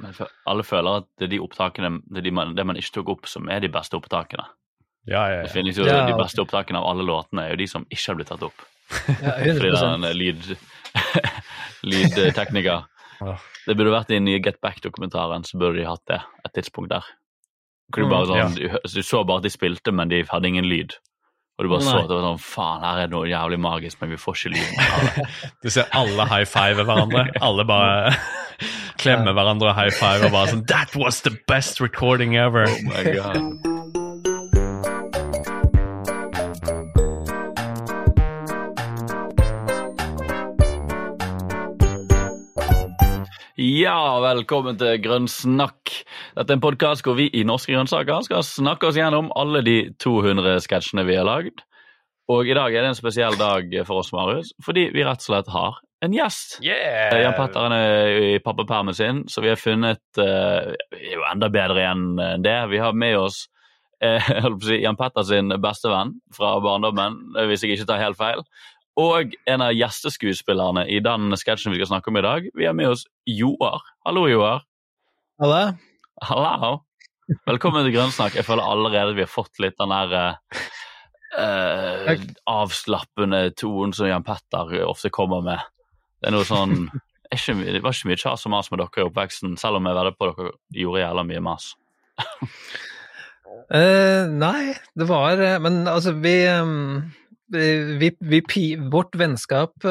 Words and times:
Men 0.00 0.12
for- 0.14 0.30
alle 0.46 0.62
føler 0.62 1.00
at 1.02 1.06
det 1.18 1.26
er 1.28 1.32
de 1.36 1.40
opptakene, 1.42 2.00
det, 2.06 2.18
er 2.22 2.26
de 2.28 2.30
man, 2.30 2.54
det 2.54 2.64
man 2.66 2.76
ikke 2.76 2.92
tok 3.00 3.08
opp, 3.16 3.26
som 3.26 3.48
er 3.50 3.60
de 3.64 3.68
beste 3.68 3.96
opptakene. 3.98 4.44
Ja, 5.08 5.22
ja, 5.30 5.42
Det 5.42 5.48
ja. 5.48 5.52
finnes 5.54 5.76
jo 5.80 5.86
Ja. 5.88 6.06
De 6.06 6.14
beste 6.18 6.42
opptakene 6.42 6.78
av 6.78 6.84
alle 6.90 7.02
låtene 7.08 7.46
er 7.46 7.50
jo 7.54 7.56
de 7.62 7.66
som 7.66 7.86
ikke 7.90 8.06
har 8.12 8.18
blitt 8.20 8.28
tatt 8.28 8.42
opp. 8.42 8.66
Ja, 9.22 9.34
Fordi 9.40 9.70
det 9.70 9.80
er 9.80 9.94
en 9.94 10.06
lyd, 10.16 10.56
lydtekniker. 11.88 12.84
Det 13.66 13.74
burde 13.76 13.92
vært 13.92 14.12
i 14.12 14.18
den 14.18 14.26
nye 14.28 14.40
Get 14.42 14.60
Back-dokumentaren, 14.64 15.44
så 15.44 15.58
burde 15.60 15.80
de 15.80 15.88
hatt 15.88 16.04
det 16.08 16.20
et 16.46 16.54
tidspunkt 16.56 16.92
der. 16.94 17.04
Du, 17.94 18.02
bare 18.08 18.26
Mm, 18.28 18.36
ja. 18.36 18.48
sånn, 18.48 18.92
du, 18.94 19.02
så 19.02 19.24
bare 19.24 19.40
at 19.40 19.46
de 19.48 19.50
spilte, 19.52 19.92
men 19.92 20.08
de 20.12 20.22
hadde 20.28 20.46
ingen 20.48 20.66
lyd. 20.68 20.94
Og 21.58 21.64
du 21.64 21.70
bare 21.72 21.82
så 21.82 21.96
at 22.04 22.08
det 22.10 22.14
var 22.14 22.22
sånn 22.28 22.38
Faen, 22.44 22.82
her 22.84 22.98
er 23.02 23.08
det 23.08 23.14
noe 23.16 23.26
jævlig 23.26 23.58
magisk, 23.58 23.98
men 24.00 24.10
vi 24.12 24.16
får 24.20 24.36
ikke 24.36 24.52
lyden. 24.54 25.30
Du 25.64 25.70
ser 25.74 25.88
alle 25.96 26.26
high 26.30 26.44
five 26.46 26.84
hverandre. 26.86 27.24
Alle 27.42 27.64
bare 27.66 28.12
klemmer 28.98 29.34
hverandre 29.36 29.70
og 29.70 29.78
high 29.78 29.94
five 29.94 30.26
og 30.26 30.34
bare 30.34 30.52
sånn 30.52 30.66
That 30.70 30.96
was 30.98 31.22
the 31.22 31.34
best 31.50 31.80
recording 31.80 32.36
ever! 32.36 32.66
Oh 32.66 32.82
my 32.90 33.04
god. 33.14 33.76
Ja, 43.58 44.20
velkommen 44.22 44.78
til 44.78 45.00
Grønn 45.02 45.26
snakk. 45.26 45.90
Dette 46.38 46.52
er 46.52 46.58
en 46.58 46.62
podkast 46.62 47.02
hvor 47.06 47.16
vi 47.18 47.26
i 47.34 47.42
Norske 47.46 47.74
grønnsaker 47.74 48.22
skal 48.26 48.44
snakke 48.46 48.86
oss 48.86 48.98
gjennom 48.98 49.32
alle 49.38 49.64
de 49.66 49.78
200 49.98 50.62
sketsjene 50.62 51.02
vi 51.08 51.16
har 51.18 51.26
lagd. 51.26 51.64
Og 52.30 52.46
i 52.46 52.54
dag 52.54 52.70
er 52.70 52.84
det 52.84 52.92
en 52.92 52.98
spesiell 52.98 53.34
dag 53.40 53.72
for 53.88 54.02
oss, 54.02 54.12
Marius, 54.14 54.52
fordi 54.62 54.90
vi 54.94 55.02
rett 55.06 55.22
og 55.24 55.30
slett 55.30 55.50
har 55.50 55.78
en 56.04 56.14
gjest. 56.14 56.58
Yeah! 56.62 57.12
Eh, 57.12 57.22
Jan 57.24 57.36
Petter 57.36 57.74
er 57.74 58.16
i 58.22 58.32
pappapermen 58.42 58.94
sin, 58.94 59.24
så 59.30 59.42
vi 59.42 59.50
har 59.50 59.60
funnet 59.60 60.20
uh, 60.20 60.74
jo 60.94 61.24
enda 61.30 61.50
bedre 61.52 61.84
enn 61.90 62.08
det. 62.44 62.58
Vi 62.72 62.80
har 62.82 62.96
med 62.96 63.18
oss 63.18 63.44
uh, 64.04 64.30
holdt 64.44 64.60
på 64.60 64.68
å 64.68 64.70
si, 64.70 64.80
Jan 64.84 64.98
Petter 64.98 65.26
sin 65.26 65.54
bestevenn 65.62 66.16
fra 66.34 66.56
barndommen, 66.64 67.20
eh, 67.36 67.48
hvis 67.50 67.64
jeg 67.64 67.76
ikke 67.76 67.88
tar 67.90 68.02
helt 68.02 68.20
feil. 68.20 68.44
Og 68.98 69.34
en 69.46 69.62
av 69.62 69.76
gjesteskuespillerne 69.76 70.88
i 70.90 70.98
den 71.04 71.30
sketsjen 71.38 71.70
vi 71.74 71.78
skal 71.78 71.92
snakke 71.92 72.10
om 72.10 72.18
i 72.18 72.26
dag. 72.26 72.48
Vi 72.58 72.66
har 72.66 72.74
med 72.74 72.96
oss 72.96 73.04
Joar. 73.30 73.84
Hallo, 74.06 74.26
Joar. 74.30 74.64
Hallo. 75.38 75.62
Hallo. 76.26 76.72
Velkommen 77.46 77.86
til 77.86 77.94
Grønnsnakk. 77.94 78.34
Jeg 78.40 78.46
føler 78.48 78.66
allerede 78.66 79.14
vi 79.14 79.22
har 79.22 79.30
fått 79.30 79.62
litt 79.62 79.78
den 79.78 79.94
der 79.94 80.18
uh, 80.18 80.66
Uh, 81.28 82.16
avslappende 82.48 83.50
tonen 83.52 83.92
som 83.92 84.08
Jan 84.08 84.24
Petter 84.24 84.78
ofte 84.88 85.10
kommer 85.12 85.42
med. 85.44 85.60
Det 86.18 86.30
er 86.30 86.34
noe 86.34 86.46
sånn 86.48 86.88
ikke, 87.34 87.54
Det 87.60 87.82
var 87.84 87.94
ikke 87.94 88.10
mye 88.10 88.20
kjas 88.20 88.46
og 88.48 88.54
mas 88.54 88.70
med 88.72 88.80
dere 88.82 89.02
i 89.02 89.06
oppveksten, 89.06 89.56
selv 89.60 89.78
om 89.78 89.88
jeg 89.88 89.98
vedder 89.98 90.16
på 90.16 90.30
dere 90.30 90.52
gjorde 90.82 91.04
jævla 91.04 91.24
mye 91.28 91.44
mas. 91.44 91.70
uh, 93.68 94.24
nei, 94.44 94.74
det 94.98 95.06
var 95.06 95.38
eh, 95.38 95.60
Men 95.62 95.84
altså, 95.86 96.16
vi 96.18 96.34
um, 96.50 97.04
vi, 97.48 98.10
vi, 98.18 98.42
Vårt 98.92 99.14
vennskap 99.16 99.86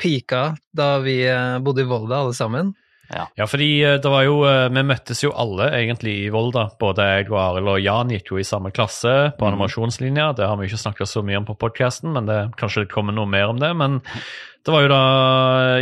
pika 0.00 0.42
da 0.76 0.88
vi 1.00 1.22
eh, 1.24 1.58
bodde 1.64 1.84
i 1.84 1.88
Volda, 1.88 2.20
alle 2.20 2.34
sammen. 2.36 2.74
Ja, 3.08 3.46
fordi 3.48 3.84
eh, 3.84 3.96
det 4.02 4.10
var 4.12 4.24
jo 4.26 4.42
eh, 4.44 4.66
Vi 4.72 4.84
møttes 4.84 5.22
jo 5.24 5.32
alle 5.32 5.70
egentlig 5.78 6.14
i 6.26 6.32
Volda. 6.32 6.68
Både 6.80 7.06
jeg 7.08 7.30
og 7.30 7.38
Arild 7.40 7.72
og 7.72 7.80
Jan 7.80 8.12
gikk 8.12 8.34
jo 8.34 8.40
i 8.40 8.46
samme 8.46 8.72
klasse 8.74 9.14
på 9.38 9.44
mm. 9.44 9.48
animasjonslinja. 9.48 10.32
Det 10.36 10.48
har 10.48 10.60
vi 10.60 10.68
ikke 10.68 10.82
snakka 10.84 11.08
så 11.08 11.24
mye 11.24 11.40
om 11.40 11.48
på 11.48 11.56
podkasten, 11.60 12.12
men 12.16 12.28
det, 12.28 12.38
kanskje 12.60 12.84
det 12.84 12.92
kommer 12.92 13.16
noe 13.16 13.28
mer 13.30 13.48
om 13.54 13.60
det. 13.62 13.72
Men 13.80 14.00
det 14.04 14.74
var 14.74 14.84
jo 14.84 14.92
da 14.92 15.02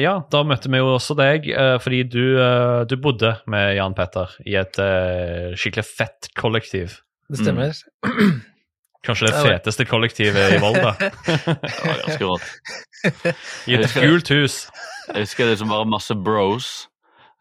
Ja, 0.02 0.14
da 0.30 0.44
møtte 0.46 0.70
vi 0.70 0.82
jo 0.82 0.94
også 0.94 1.18
deg, 1.18 1.50
eh, 1.50 1.76
fordi 1.82 2.04
du, 2.06 2.24
du 2.86 2.98
bodde 3.02 3.36
med 3.50 3.74
Jan 3.80 3.96
Petter 3.98 4.36
i 4.46 4.58
et 4.60 4.78
skikkelig 5.58 5.86
fett 5.88 6.30
kollektiv. 6.38 7.00
Det 7.26 7.42
stemmer. 7.42 7.74
Kanskje 9.06 9.28
det 9.28 9.34
Det 9.34 9.46
feteste 9.46 9.86
kollektivet 9.86 10.56
i 10.56 10.58
Volda. 10.62 10.94
Det 11.00 11.82
var 11.82 12.04
ganske 12.06 12.26
rått. 12.26 12.52
I 13.70 13.78
et 13.78 13.94
gult 13.94 14.30
hus. 14.34 14.66
Jeg 15.12 15.26
husker 15.26 15.50
det 15.50 15.58
som 15.60 15.70
bare 15.70 15.86
masse 15.86 16.14
bros 16.14 16.86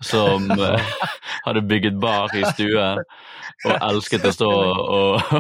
som 0.06 0.50
hadde 1.46 1.66
bygget 1.70 1.98
bar 2.02 2.34
i 2.38 2.46
stuen 2.54 3.04
og 3.66 3.76
elsket 3.88 4.26
å 4.28 4.32
stå 4.36 4.50
og, 4.50 5.36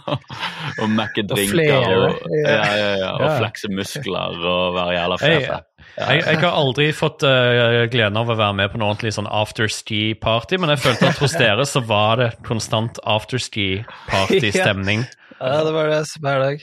og 0.82 0.88
mekke 0.92 1.24
drinker 1.30 1.76
og, 1.94 2.24
ja. 2.34 2.56
ja, 2.56 2.64
ja, 2.76 2.90
ja, 3.00 3.12
og 3.16 3.36
flekse 3.38 3.70
muskler 3.72 4.40
og 4.40 4.74
være 4.76 4.96
jævla 4.98 5.20
fete. 5.22 5.60
Jeg, 5.92 6.22
jeg 6.24 6.40
har 6.40 6.56
aldri 6.56 6.88
fått 6.96 7.24
uh, 7.26 7.84
gleden 7.92 8.16
av 8.16 8.30
å 8.32 8.36
være 8.38 8.56
med 8.60 8.72
på 8.72 8.80
noe 8.80 8.92
ordentlig 8.94 9.12
sånn 9.16 9.28
afterski-party, 9.28 10.60
men 10.62 10.72
jeg 10.72 10.82
følte 10.86 11.10
at 11.10 11.20
hos 11.20 11.36
dere 11.36 11.66
så 11.68 11.82
var 11.84 12.22
det 12.22 12.30
konstant 12.48 13.02
afterski-party-stemning. 13.16 15.08
Ja, 15.42 15.64
det 15.66 15.72
var 15.74 15.88
det 15.90 16.04
hver 16.22 16.38
dag. 16.38 16.60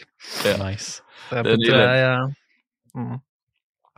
Nice. 0.62 1.02
Det 1.28 1.42
er 1.42 1.48
nydelig. 1.50 1.72
deg, 1.74 1.98
ja. 2.00 2.14
Mm. 2.96 3.18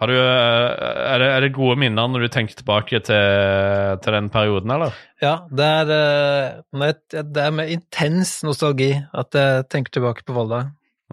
Har 0.01 0.09
du, 0.09 0.17
eh, 0.17 0.81
er, 1.13 1.22
det, 1.22 1.29
er 1.29 1.44
det 1.45 1.53
gode 1.53 1.78
minner 1.78 2.09
når 2.09 2.25
du 2.25 2.34
tenker 2.34 2.57
tilbake 2.57 3.03
til, 3.06 3.97
til 4.01 4.16
den 4.17 4.31
perioden, 4.34 4.73
eller? 4.73 4.95
Ja, 5.22 5.35
det 5.53 5.67
er, 5.78 5.91
eh, 5.94 6.62
med, 6.73 7.03
det 7.13 7.44
er 7.44 7.53
med 7.53 7.69
intens 7.69 8.40
nostalgi 8.47 8.95
at 8.97 9.38
jeg 9.38 9.67
tenker 9.69 9.94
tilbake 9.94 10.25
på 10.25 10.34
Volda. 10.34 10.63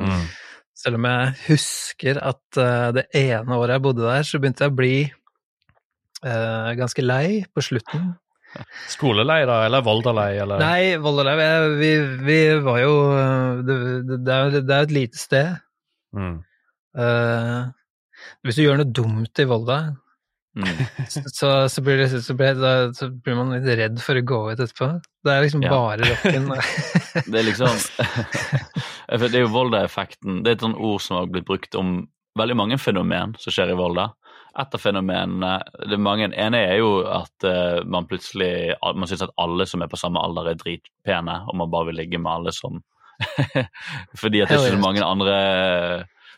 Mm. 0.00 0.24
Selv 0.78 0.96
om 0.96 1.08
jeg 1.10 1.36
husker 1.50 2.22
at 2.32 2.60
eh, 2.62 2.88
det 2.96 3.04
ene 3.18 3.60
året 3.60 3.76
jeg 3.76 3.84
bodde 3.90 4.08
der, 4.08 4.24
så 4.24 4.40
begynte 4.40 4.64
jeg 4.64 4.72
å 4.72 4.78
bli 4.80 4.96
eh, 6.24 6.72
ganske 6.80 7.04
lei 7.04 7.44
på 7.52 7.68
slutten. 7.68 8.12
Skolelei, 8.96 9.42
da? 9.52 9.60
Eller 9.68 9.84
Volda-lei? 9.84 10.30
Eller? 10.40 10.64
Nei, 10.64 10.82
Volda-lei 11.02 11.36
vi, 11.76 11.94
vi 12.24 12.42
var 12.64 12.80
jo 12.80 12.92
eh, 13.12 13.64
det, 13.68 13.80
det, 14.08 14.22
det 14.24 14.38
er 14.38 14.62
er 14.62 14.86
et 14.86 14.94
lite 14.96 15.20
sted. 15.20 15.58
Mm. 16.16 16.38
Eh, 16.96 17.66
hvis 18.44 18.58
du 18.58 18.64
gjør 18.64 18.82
noe 18.82 18.92
dumt 19.00 19.42
i 19.42 19.48
Volda, 19.48 19.80
Mm. 20.58 20.86
så, 21.32 21.68
så, 21.68 21.82
blir 21.82 21.96
det, 21.96 22.22
så, 22.22 22.34
blir, 22.34 22.54
da, 22.58 22.92
så 22.94 23.10
blir 23.10 23.36
man 23.38 23.52
litt 23.54 23.68
redd 23.78 24.00
for 24.02 24.18
å 24.18 24.24
gå 24.26 24.38
ut 24.50 24.60
etterpå. 24.60 24.90
Det 25.24 25.34
er 25.34 25.44
liksom 25.44 25.62
Ja. 25.62 25.70
bare 25.70 26.08
rocken. 26.08 26.48
Det 27.32 27.40
er 27.40 27.46
liksom 27.46 27.82
Det 29.08 29.34
er 29.34 29.44
jo 29.44 29.52
Volda-effekten. 29.54 30.42
Det 30.42 30.50
er 30.50 30.58
et 30.58 30.64
sånt 30.66 30.80
ord 30.80 31.02
som 31.04 31.20
har 31.20 31.28
blitt 31.30 31.46
brukt 31.48 31.78
om 31.78 32.00
veldig 32.38 32.56
mange 32.58 32.78
fenomen 32.78 33.36
som 33.38 33.54
skjer 33.54 33.72
i 33.74 33.78
Volda. 33.78 34.10
Et 34.58 34.74
av 34.74 34.82
fenomenene 34.82 35.52
det 35.90 35.98
mange, 36.02 36.30
ene 36.34 36.60
er 36.66 36.80
jo 36.80 37.04
at 37.06 37.46
uh, 37.46 37.84
man 37.86 38.08
plutselig 38.10 38.74
man 38.82 39.06
syns 39.06 39.22
at 39.22 39.34
alle 39.38 39.66
som 39.70 39.84
er 39.84 39.90
på 39.90 39.98
samme 40.00 40.18
alder, 40.18 40.50
er 40.50 40.58
dritpene, 40.58 41.36
og 41.46 41.58
man 41.60 41.70
bare 41.70 41.90
vil 41.90 42.00
ligge 42.00 42.18
med 42.18 42.32
alle 42.32 42.54
som 42.54 42.80
Fordi 44.18 44.42
at 44.42 44.50
det 44.50 44.56
er 44.56 44.64
ikke 44.64 44.74
så 44.74 44.82
mange 44.82 45.02
andre 45.02 45.36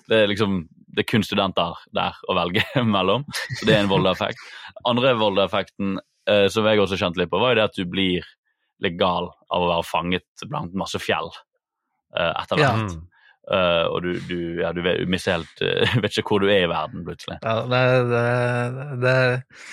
Det 0.09 0.19
er 0.19 0.31
liksom 0.33 0.63
det 0.95 1.05
er 1.05 1.09
kun 1.11 1.23
studenter 1.27 1.77
der 1.97 2.17
å 2.29 2.35
velge 2.39 2.65
mellom, 2.97 3.25
så 3.59 3.67
det 3.69 3.77
er 3.77 3.85
en 3.85 3.91
Volda-effekt. 3.93 4.41
Andre 4.89 5.13
Volda-effekten, 5.21 5.99
eh, 6.31 6.47
som 6.53 6.67
jeg 6.67 6.81
også 6.83 6.99
kjente 7.01 7.21
litt 7.23 7.31
på, 7.33 7.39
var 7.43 7.55
jo 7.55 7.61
det 7.61 7.69
at 7.69 7.79
du 7.79 7.85
blir 7.91 8.27
legal 8.83 9.29
av 9.53 9.63
å 9.63 9.69
være 9.75 9.87
fanget 9.87 10.47
blant 10.49 10.73
masse 10.79 10.99
fjell 11.03 11.29
eh, 12.17 12.33
etter 12.43 12.59
hvert. 12.63 12.97
Ja. 12.97 13.07
Uh, 13.51 13.87
og 13.91 14.03
du, 14.05 14.11
du, 14.29 14.37
ja, 14.61 14.69
du 14.77 14.79
vet, 14.85 15.01
du 15.01 15.09
mister 15.11 15.33
helt 15.39 15.63
uh, 15.65 15.95
vet 16.05 16.13
ikke 16.21 16.37
hvor 16.37 16.43
du 16.45 16.51
er 16.53 16.67
i 16.67 16.71
verden, 16.71 17.01
plutselig. 17.07 17.39
Ja, 17.43 17.55
det, 17.67 17.79
er- 17.81 18.05
det, 18.11 18.21
det, 19.03 19.15
er- 19.15 19.65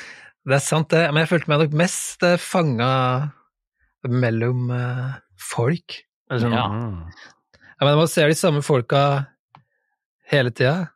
det 0.48 0.56
er 0.58 0.64
sant, 0.64 0.88
det. 0.96 1.02
Men 1.12 1.22
jeg 1.22 1.30
følte 1.34 1.52
meg 1.52 1.60
nok 1.62 1.76
mest 1.78 2.24
eh, 2.26 2.38
fanga 2.42 2.88
mellom 4.08 4.70
uh, 4.72 5.18
folk. 5.52 6.00
Sånn, 6.32 6.56
Ja. 6.56 6.64
Mm. 6.72 7.04
ja, 7.60 7.82
men 7.86 8.00
man 8.00 8.10
ser 8.10 8.32
de 8.32 8.38
samme 8.40 8.64
folka 8.66 9.02
hele 10.32 10.52
tida. 10.56 10.88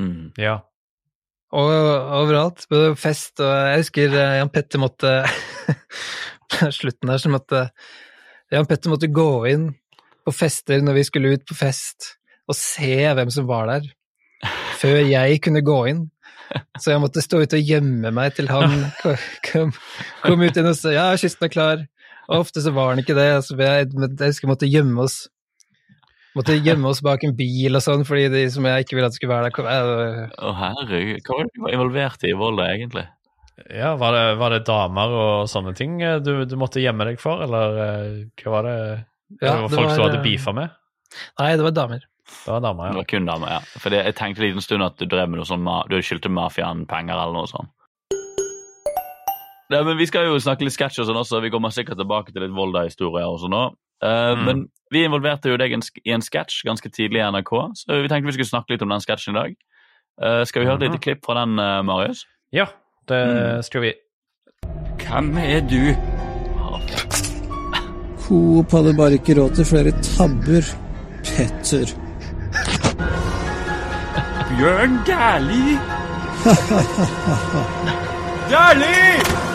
Mm. 0.00 0.32
Ja. 0.40 0.60
Og 1.52 1.68
overalt. 2.22 2.64
På 2.70 2.84
fest 2.98 3.42
og 3.44 3.52
Jeg 3.52 3.82
husker 3.84 4.16
eh, 4.16 4.38
Jan 4.40 4.52
Petter 4.52 4.80
måtte 4.80 5.18
slutten 6.78 7.10
der 7.10 7.20
så 7.20 7.32
måtte 7.32 7.66
Jan 8.52 8.68
Petter 8.68 8.92
måtte 8.92 9.08
gå 9.08 9.30
inn 9.48 9.70
på 10.22 10.32
fester 10.36 10.82
når 10.84 10.98
vi 10.98 11.04
skulle 11.08 11.32
ut 11.34 11.44
på 11.48 11.56
fest, 11.56 12.16
og 12.46 12.54
se 12.54 12.94
hvem 13.16 13.30
som 13.32 13.46
var 13.48 13.70
der, 13.70 13.86
før 14.78 15.00
jeg 15.00 15.40
kunne 15.42 15.64
gå 15.66 15.78
inn. 15.90 16.02
Så 16.78 16.92
jeg 16.92 17.00
måtte 17.00 17.22
stå 17.24 17.40
ute 17.40 17.56
og 17.56 17.70
gjemme 17.70 18.12
meg 18.12 18.34
til 18.36 18.50
han 18.52 18.74
kom, 19.00 19.16
kom, 19.46 19.72
kom 20.20 20.44
ut 20.44 20.52
igjen 20.52 20.68
og 20.68 20.76
sa 20.76 20.92
ja, 20.92 21.06
kysten 21.16 21.48
er 21.48 21.52
klar. 21.54 21.84
Og 22.28 22.44
ofte 22.44 22.62
så 22.62 22.74
var 22.76 22.92
han 22.92 23.00
ikke 23.02 23.16
det. 23.16 23.28
Så 23.46 23.56
jeg, 23.58 23.88
jeg 23.88 24.20
husker 24.20 24.46
vi 24.46 24.52
måtte 24.52 24.70
gjemme 24.70 25.06
oss 25.06 25.24
Måtte 26.32 26.56
gjemme 26.56 26.88
oss 26.88 27.02
bak 27.04 27.24
en 27.26 27.34
bil 27.36 27.76
og 27.76 27.82
sånn, 27.84 28.06
fordi 28.08 28.28
de 28.32 28.46
som 28.52 28.64
jeg 28.64 28.86
ikke 28.86 28.96
ville 28.96 29.08
at 29.10 29.16
skulle 29.16 29.34
være 29.34 29.50
der, 29.50 29.54
kom 29.56 29.66
jeg, 29.68 30.28
Å 30.32 30.52
herregud, 30.56 31.18
hva 31.26 31.36
var 31.36 31.48
det 31.48 31.52
du 31.52 31.64
var 31.66 31.74
involvert 31.76 32.24
i 32.24 32.30
i 32.32 32.38
Volda, 32.38 32.68
egentlig? 32.72 33.08
ja 33.68 33.92
var, 34.00 34.16
det, 34.16 34.22
var 34.40 34.50
det 34.50 34.62
damer 34.66 35.12
og 35.12 35.50
sånne 35.50 35.74
ting 35.76 36.00
eh, 36.02 36.16
du, 36.24 36.32
du 36.48 36.54
måtte 36.58 36.80
gjemme 36.80 37.04
deg 37.06 37.20
for, 37.20 37.44
eller 37.44 37.76
eh, 37.84 38.06
hva 38.40 38.54
var 38.56 38.66
det? 38.66 38.78
Ja, 39.42 39.52
det 39.52 39.52
var 39.52 39.68
det 39.68 39.76
folk 39.76 39.90
var, 39.90 39.92
du 39.92 40.04
hadde 40.06 40.18
eh, 40.22 40.24
beefa 40.24 40.54
med? 40.56 40.72
Nei, 41.38 41.50
det 41.60 41.66
var 41.68 41.76
damer. 41.76 42.08
Det 42.32 42.48
var 42.48 42.64
damer, 42.64 42.90
Det 42.94 43.02
var 43.02 43.08
kun 43.12 43.28
damer, 43.28 43.52
ja. 43.58 43.60
For 43.84 43.92
jeg 43.92 44.16
tenkte 44.16 44.40
en 44.42 44.48
liten 44.48 44.64
stund 44.64 44.86
at 44.86 44.96
du 44.96 45.04
drev 45.04 45.28
med 45.28 45.42
noe 45.42 45.48
sånn, 45.48 45.68
du 45.92 45.98
skyldte 46.00 46.32
mafiaen 46.32 46.86
penger 46.88 47.18
eller 47.18 47.36
noe 47.36 47.50
sånt. 47.50 47.70
Ja, 49.72 49.82
men 49.84 49.96
Vi 50.00 50.08
skal 50.08 50.26
jo 50.28 50.40
snakke 50.40 50.66
litt 50.66 50.74
sketsj 50.76 51.02
og 51.04 51.08
sånn 51.08 51.20
også. 51.20 51.40
Vi 51.44 51.52
kommer 51.52 51.72
sikkert 51.72 52.00
tilbake 52.00 52.32
til 52.32 52.44
litt 52.44 52.56
Volda-historier 52.56 53.28
også 53.28 53.52
nå. 53.52 53.66
Uh, 54.02 54.32
Mm. 54.34 54.44
Men 54.48 54.62
vi 54.92 55.04
involverte 55.08 55.50
jo 55.52 55.58
deg 55.60 55.72
i 55.74 56.12
en 56.14 56.24
sketsj 56.24 56.62
ganske 56.68 56.88
tidlig 56.92 57.20
i 57.22 57.26
NRK, 57.32 57.52
så 57.80 58.00
vi 58.04 58.10
tenkte 58.12 58.28
vi 58.30 58.36
skulle 58.38 58.52
snakke 58.52 58.74
litt 58.74 58.84
om 58.84 58.92
den 58.92 59.02
sketsjen 59.04 59.34
i 59.36 59.40
dag. 59.40 59.56
Uh, 60.22 60.42
skal 60.48 60.62
vi 60.62 60.68
høre 60.68 60.78
et 60.82 60.86
lite 60.90 61.00
klipp 61.02 61.24
fra 61.26 61.38
den, 61.40 61.56
uh, 61.58 61.80
Marius? 61.86 62.26
Ja, 62.52 62.66
det 63.08 63.22
Mm. 63.26 63.62
skal 63.62 63.80
vi. 63.86 63.92
Hvem 65.02 65.36
er 65.38 65.60
du? 65.66 65.82
Coop 68.22 68.70
hadde 68.72 68.92
bare 68.96 69.16
ikke 69.18 69.34
råd 69.40 69.56
til 69.58 69.66
flere 69.68 69.92
tabber. 70.04 70.68
Petter. 71.26 71.88
Bjørn 74.52 74.94
Dæhlie? 75.08 75.76
Dæhlie! 78.52 79.51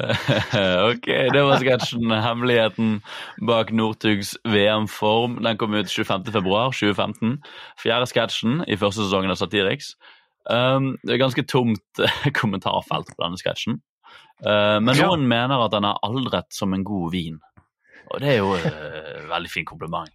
ok, 0.90 1.06
det 1.34 1.42
var 1.44 1.60
sketsjen 1.60 2.10
'Hemmeligheten 2.10 3.02
bak 3.46 3.72
Northugs 3.72 4.34
VM-form'. 4.48 5.38
Den 5.44 5.58
kom 5.60 5.74
ut 5.74 5.90
25.2.2015. 5.92 7.36
Fjerde 7.82 8.08
sketsjen 8.10 8.64
i 8.68 8.78
første 8.80 9.04
sesongen 9.04 9.30
av 9.32 9.38
Satiriks. 9.40 9.94
Um, 10.50 10.94
det 11.04 11.14
er 11.14 11.20
ganske 11.22 11.44
tomt 11.44 12.00
eh, 12.00 12.30
kommentarfelt 12.40 13.12
på 13.12 13.22
denne 13.22 13.38
sketsjen. 13.40 13.80
Uh, 14.40 14.80
men 14.80 14.96
Ja. 14.96 15.06
noen 15.10 15.28
mener 15.28 15.60
at 15.64 15.74
den 15.74 15.84
er 15.84 16.00
aldret 16.02 16.48
som 16.56 16.72
en 16.74 16.84
god 16.84 17.12
vin. 17.12 17.38
Og 18.10 18.20
det 18.20 18.32
er 18.34 18.38
jo 18.40 18.54
uh, 18.56 19.28
veldig 19.30 19.50
fin 19.52 19.68
kompliment. 19.68 20.10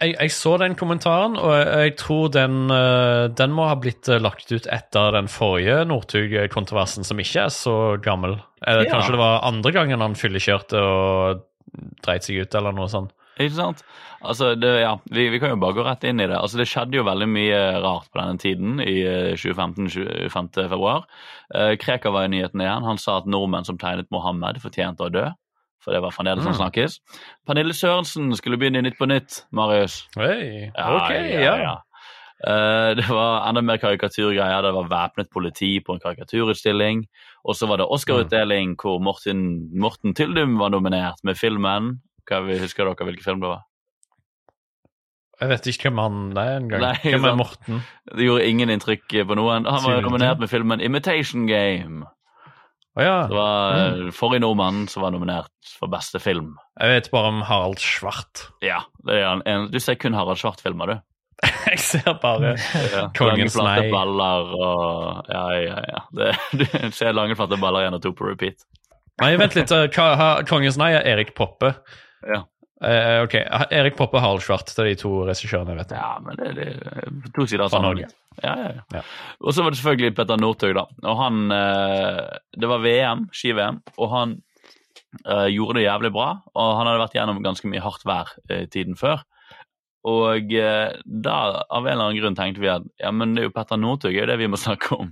Jeg, 0.00 0.12
jeg 0.18 0.32
så 0.34 0.56
den 0.60 0.74
kommentaren, 0.76 1.38
og 1.40 1.52
jeg, 1.56 1.66
jeg 1.86 1.92
tror 2.02 2.28
den, 2.34 2.56
eh, 2.72 3.26
den 3.38 3.54
må 3.56 3.64
ha 3.70 3.76
blitt 3.80 4.08
eh, 4.12 4.20
lagt 4.20 4.50
ut 4.52 4.66
etter 4.68 5.14
den 5.16 5.28
forrige 5.32 5.78
Northug-kontroversen, 5.88 7.06
som 7.08 7.20
ikke 7.22 7.46
er 7.46 7.52
så 7.54 7.76
gammel. 8.04 8.38
Eh, 8.66 8.82
Ja. 8.84 8.90
Kanskje 8.92 9.14
det 9.16 9.22
var 9.22 9.44
andre 9.48 9.72
gangen 9.72 10.04
han 10.04 10.16
fyllekjørte 10.18 10.82
og 10.82 11.44
dreit 12.04 12.26
seg 12.28 12.42
ut, 12.44 12.54
eller 12.60 12.76
noe 12.76 12.88
sånt. 12.92 13.14
Ikke 13.40 13.56
sant? 13.56 13.80
Altså, 14.26 14.54
det, 14.58 14.70
ja, 14.80 14.94
vi, 15.12 15.26
vi 15.30 15.38
kan 15.38 15.52
jo 15.52 15.58
bare 15.60 15.76
gå 15.76 15.84
rett 15.84 16.04
inn 16.08 16.20
i 16.20 16.26
det. 16.26 16.36
Altså, 16.38 16.56
Det 16.60 16.66
skjedde 16.68 16.96
jo 16.96 17.04
veldig 17.06 17.26
mye 17.28 17.58
rart 17.84 18.08
på 18.10 18.20
denne 18.20 18.40
tiden, 18.40 18.78
i 18.80 18.94
eh, 19.04 19.32
2015, 19.36 19.90
25. 20.32 20.48
februar. 20.70 21.04
Eh, 21.54 21.74
Krekar 21.80 22.14
var 22.16 22.24
i 22.28 22.32
nyhetene 22.32 22.64
igjen. 22.64 22.86
Han 22.88 22.98
sa 23.00 23.18
at 23.20 23.28
nordmenn 23.28 23.64
som 23.68 23.78
tegnet 23.80 24.08
Mohammed, 24.10 24.60
fortjente 24.64 25.04
å 25.08 25.12
dø. 25.12 25.26
For 25.86 25.94
det 25.94 26.02
var 26.02 26.10
fremdeles 26.10 26.42
som 26.42 26.50
han 26.50 26.58
snakkes. 26.58 26.98
Pernille 27.46 27.74
Sørensen 27.78 28.32
skulle 28.34 28.58
begynne 28.58 28.80
i 28.82 28.86
Nytt 28.88 28.98
på 28.98 29.06
Nytt, 29.06 29.44
Marius. 29.54 30.00
Hei, 30.18 30.72
ok, 30.74 31.12
ja. 31.38 31.76
Eh, 32.42 32.90
det 32.98 33.06
var 33.06 33.46
enda 33.46 33.62
mer 33.62 33.78
karikaturgreier. 33.80 34.66
Det 34.66 34.72
var 34.74 34.90
væpnet 34.90 35.30
politi 35.30 35.70
på 35.86 35.94
en 35.94 36.02
karikaturutstilling. 36.02 37.06
Og 37.46 37.54
så 37.56 37.70
var 37.70 37.78
det 37.78 37.86
Oscar-utdeling 37.86 38.74
hvor 38.82 38.98
Morten, 38.98 39.70
Morten 39.78 40.14
Tyldum 40.18 40.58
var 40.58 40.74
nominert 40.74 41.22
med 41.22 41.38
filmen. 41.38 42.00
Hva, 42.26 42.42
husker 42.58 42.90
dere 42.90 43.08
hvilken 43.08 43.24
film 43.24 43.46
det 43.46 43.54
var? 43.54 43.62
Jeg 45.40 45.52
vet 45.52 45.66
ikke 45.68 45.90
hvem 45.90 45.98
han 46.00 46.20
er 46.40 46.52
engang. 46.58 46.84
Hvem 47.04 47.30
er. 47.30 47.38
Morten? 47.38 47.80
Det 48.10 48.26
gjorde 48.26 48.50
ingen 48.50 48.72
inntrykk 48.72 49.18
på 49.28 49.38
noen. 49.38 49.70
Han 49.70 49.84
var 49.84 50.02
nominert 50.02 50.40
med 50.42 50.50
filmen 50.50 50.80
Imitation 50.80 51.46
Game. 51.46 52.08
Å 52.96 53.04
ja. 53.04 53.16
Det 53.28 53.36
var 53.36 53.74
mm. 53.76 54.12
forrige 54.16 54.40
nordmann 54.40 54.86
som 54.88 55.04
var 55.04 55.12
nominert 55.12 55.72
for 55.76 55.92
beste 55.92 56.20
film. 56.22 56.54
Jeg 56.80 56.94
vet 56.94 57.10
bare 57.12 57.32
om 57.34 57.42
Harald 57.44 57.82
Svart. 57.82 58.46
Ja, 58.64 58.80
det 59.04 59.18
en, 59.20 59.68
Du 59.72 59.76
ser 59.82 59.98
kun 60.00 60.16
Harald 60.16 60.40
Svart-filmer, 60.40 60.94
du. 60.94 60.96
Jeg 61.68 61.82
ser 61.84 62.14
bare 62.22 62.54
Ja, 62.94 63.02
Kongens 63.18 63.58
nei. 63.60 63.90
baller 63.92 64.54
og 64.56 65.28
Ja, 65.28 65.44
ja, 65.60 65.82
ja. 65.92 66.02
Det, 66.16 66.32
du 66.62 66.64
ser 66.96 67.12
lange, 67.12 67.36
flate 67.36 67.60
baller 67.60 67.84
igjen 67.84 67.98
og 67.98 68.04
to 68.06 68.14
på 68.16 68.30
repeat. 68.30 68.64
Nei, 69.20 69.34
vent 69.40 69.56
litt. 69.56 69.72
eh, 69.72 69.88
Kongens 70.48 70.80
nei 70.80 70.90
er 70.96 71.04
Erik 71.12 71.34
Poppe. 71.36 71.74
Ja. 72.24 72.42
Eh, 72.84 73.22
ok, 73.24 73.34
Erik 73.72 73.94
Poppe 73.96 74.18
og 74.18 74.20
Harald 74.20 74.42
Schwartz 74.44 74.74
Det 74.76 74.82
er 74.82 74.90
de 74.90 74.98
to 75.00 75.10
regissørene 75.24 75.72
jeg 75.72 75.78
vet 75.78 75.92
om. 75.96 76.00
Ja, 76.02 76.10
men 76.20 76.36
det, 76.36 76.50
det 76.58 77.30
to 77.32 77.46
sider 77.48 77.64
av 77.64 77.70
samme 77.72 77.92
Norge. 77.94 78.10
Ja, 78.42 78.52
ja, 78.52 78.66
ja. 78.74 78.82
Ja. 78.98 79.04
Og 79.40 79.56
så 79.56 79.64
var 79.64 79.72
det 79.72 79.80
selvfølgelig 79.80 80.16
Petter 80.18 80.42
Northug, 80.42 80.74
da. 80.76 80.84
Og 81.08 81.22
han 81.22 81.54
eh, 81.56 82.20
Det 82.52 82.68
var 82.68 82.82
VM, 82.84 83.24
ski-VM, 83.32 83.80
og 83.96 84.12
han 84.12 84.34
uh, 85.24 85.48
gjorde 85.48 85.78
det 85.78 85.86
jævlig 85.86 86.12
bra. 86.18 86.28
Og 86.52 86.74
han 86.76 86.90
hadde 86.90 87.00
vært 87.06 87.16
gjennom 87.16 87.40
ganske 87.46 87.72
mye 87.72 87.84
hardt 87.84 88.04
vær 88.08 88.34
uh, 88.52 88.66
tiden 88.72 88.98
før. 89.00 89.24
Og 90.06 90.52
da, 90.52 91.36
av 91.66 91.80
en 91.82 91.88
eller 91.90 92.04
annen 92.04 92.20
grunn, 92.20 92.36
tenkte 92.38 92.62
vi 92.62 92.68
at 92.70 92.84
ja, 93.02 93.08
men 93.10 93.32
det 93.34 93.42
er 93.42 93.48
jo 93.48 93.54
Petter 93.56 93.80
Northug, 93.80 94.12
det 94.12 94.20
er 94.20 94.22
jo 94.22 94.28
det 94.30 94.36
vi 94.38 94.46
må 94.52 94.60
snakke 94.60 95.00
om. 95.00 95.08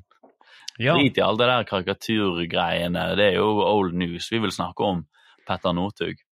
Ja. 0.79 0.95
Drit 0.95 1.19
i 1.19 1.25
alle 1.25 1.41
det 1.41 1.49
der 1.51 1.67
karikaturgreiene, 1.67 3.09
det 3.19 3.27
er 3.33 3.41
jo 3.41 3.49
old 3.65 3.97
news. 3.99 4.29
Vi 4.31 4.39
vil 4.45 4.55
snakke 4.55 4.87
om 4.87 5.03
Petter 5.49 5.75
Northug. 5.75 6.23